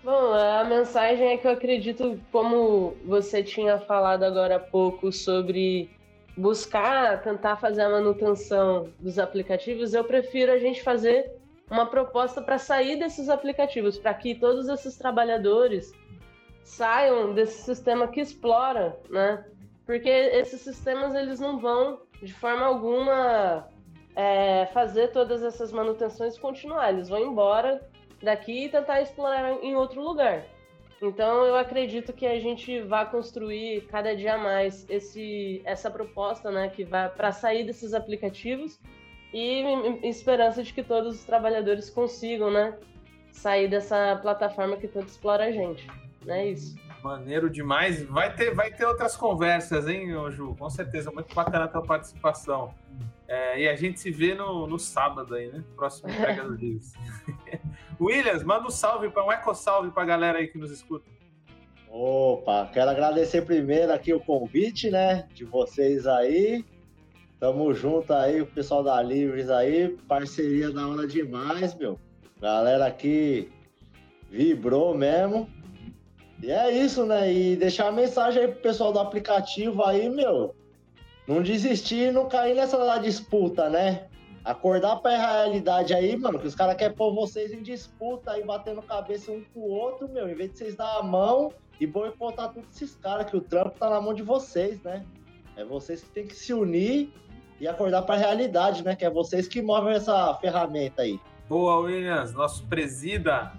[0.03, 5.91] Bom, a mensagem é que eu acredito, como você tinha falado agora há pouco sobre
[6.35, 11.31] buscar tentar fazer a manutenção dos aplicativos, eu prefiro a gente fazer
[11.69, 15.93] uma proposta para sair desses aplicativos, para que todos esses trabalhadores
[16.63, 19.45] saiam desse sistema que explora, né?
[19.85, 23.67] Porque esses sistemas eles não vão de forma alguma
[24.15, 27.81] é, fazer todas essas manutenções continuar, eles vão embora
[28.21, 30.45] daqui e tentar explorar em outro lugar.
[31.01, 36.69] Então eu acredito que a gente vai construir cada dia mais esse, essa proposta, né,
[36.69, 38.79] que vai para sair desses aplicativos
[39.33, 39.63] e
[40.03, 42.77] esperança de que todos os trabalhadores consigam, né,
[43.31, 45.87] sair dessa plataforma que tanto explora a gente.
[46.27, 46.75] É isso.
[47.03, 48.03] Maneiro demais.
[48.03, 50.55] Vai ter, vai ter outras conversas, hein, Ju?
[50.55, 51.11] Com certeza.
[51.11, 52.75] Muito bacana a tua participação.
[53.31, 55.63] É, e a gente se vê no, no sábado aí, né?
[55.73, 56.85] Próxima entrega do livro.
[57.97, 61.09] Williams, manda um salve, para um eco salve para a galera aí que nos escuta.
[61.89, 66.65] Opa, quero agradecer primeiro aqui o convite, né, de vocês aí.
[67.39, 71.97] Tamo junto aí, o pessoal da Livres aí, parceria da hora demais, meu.
[72.41, 73.49] Galera aqui
[74.29, 75.49] vibrou mesmo.
[76.43, 77.31] E é isso, né?
[77.31, 80.53] E deixar a mensagem aí pro pessoal do aplicativo aí, meu.
[81.27, 84.07] Não desistir e não cair nessa disputa, né?
[84.43, 88.81] Acordar pra realidade aí, mano, que os caras querem pôr vocês em disputa aí, batendo
[88.81, 90.27] cabeça um com o outro, meu.
[90.27, 93.77] Em vez de vocês dar a mão e boicotar todos esses caras, que o trampo
[93.77, 95.05] tá na mão de vocês, né?
[95.55, 97.13] É vocês que tem que se unir
[97.59, 98.95] e acordar para a realidade, né?
[98.95, 101.19] Que é vocês que movem essa ferramenta aí.
[101.47, 103.51] Boa, Williams, nosso presida.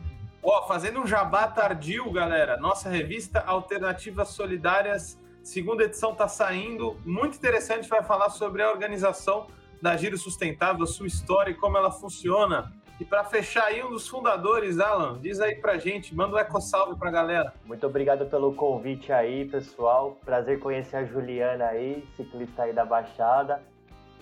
[0.42, 2.56] Ó, fazendo um jabá tardio, galera.
[2.56, 6.96] Nossa revista Alternativas Solidárias, segunda edição tá saindo.
[7.04, 9.46] Muito interessante, vai falar sobre a organização
[9.80, 12.72] da Giro Sustentável, sua história e como ela funciona.
[13.00, 16.60] E para fechar aí, um dos fundadores, Alan, diz aí pra gente, manda um eco
[16.60, 17.52] salve pra galera.
[17.64, 20.18] Muito obrigado pelo convite aí, pessoal.
[20.24, 23.60] Prazer conhecer a Juliana aí, ciclista aí da Baixada.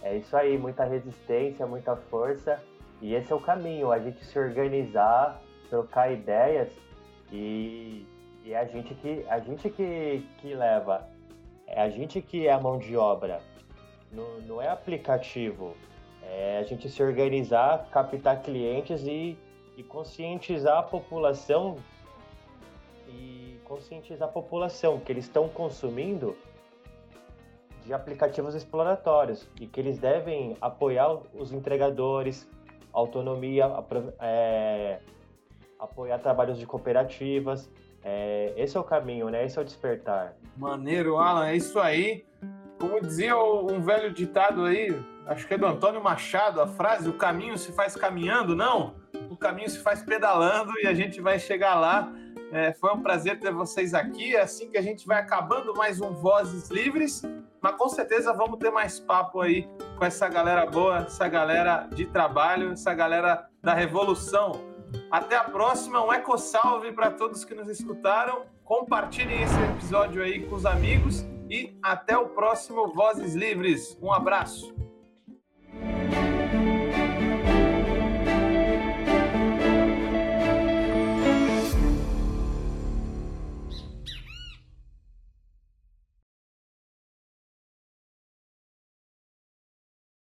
[0.02, 2.58] É isso aí, muita resistência, muita força.
[3.02, 6.70] E esse é o caminho, a gente se organizar, trocar ideias
[7.30, 8.06] e,
[8.50, 11.08] e é a gente que a gente que, que leva.
[11.68, 13.40] É a gente que é a mão de obra.
[14.10, 15.76] Não, não é aplicativo.
[16.20, 19.38] É a gente se organizar, captar clientes e,
[19.76, 21.76] e conscientizar a população
[23.06, 26.36] e conscientizar a população que eles estão consumindo
[27.84, 32.48] de aplicativos exploratórios e que eles devem apoiar os entregadores,
[32.92, 33.70] autonomia,
[34.18, 34.98] é,
[35.78, 37.70] apoiar trabalhos de cooperativas.
[38.02, 39.44] É, esse é o caminho, né?
[39.44, 40.34] Esse é o despertar.
[40.56, 42.24] Maneiro, Alan, é isso aí.
[42.78, 44.88] Como dizia um velho ditado aí,
[45.26, 48.94] acho que é do Antônio Machado, a frase: o caminho se faz caminhando, não.
[49.28, 52.10] O caminho se faz pedalando e a gente vai chegar lá.
[52.52, 54.34] É, foi um prazer ter vocês aqui.
[54.34, 57.22] É assim que a gente vai acabando mais um Vozes Livres.
[57.60, 62.06] mas com certeza vamos ter mais papo aí com essa galera boa, essa galera de
[62.06, 64.69] trabalho, essa galera da revolução.
[65.10, 68.42] Até a próxima, um eco salve para todos que nos escutaram.
[68.64, 73.98] Compartilhem esse episódio aí com os amigos e até o próximo Vozes Livres.
[74.00, 74.79] Um abraço.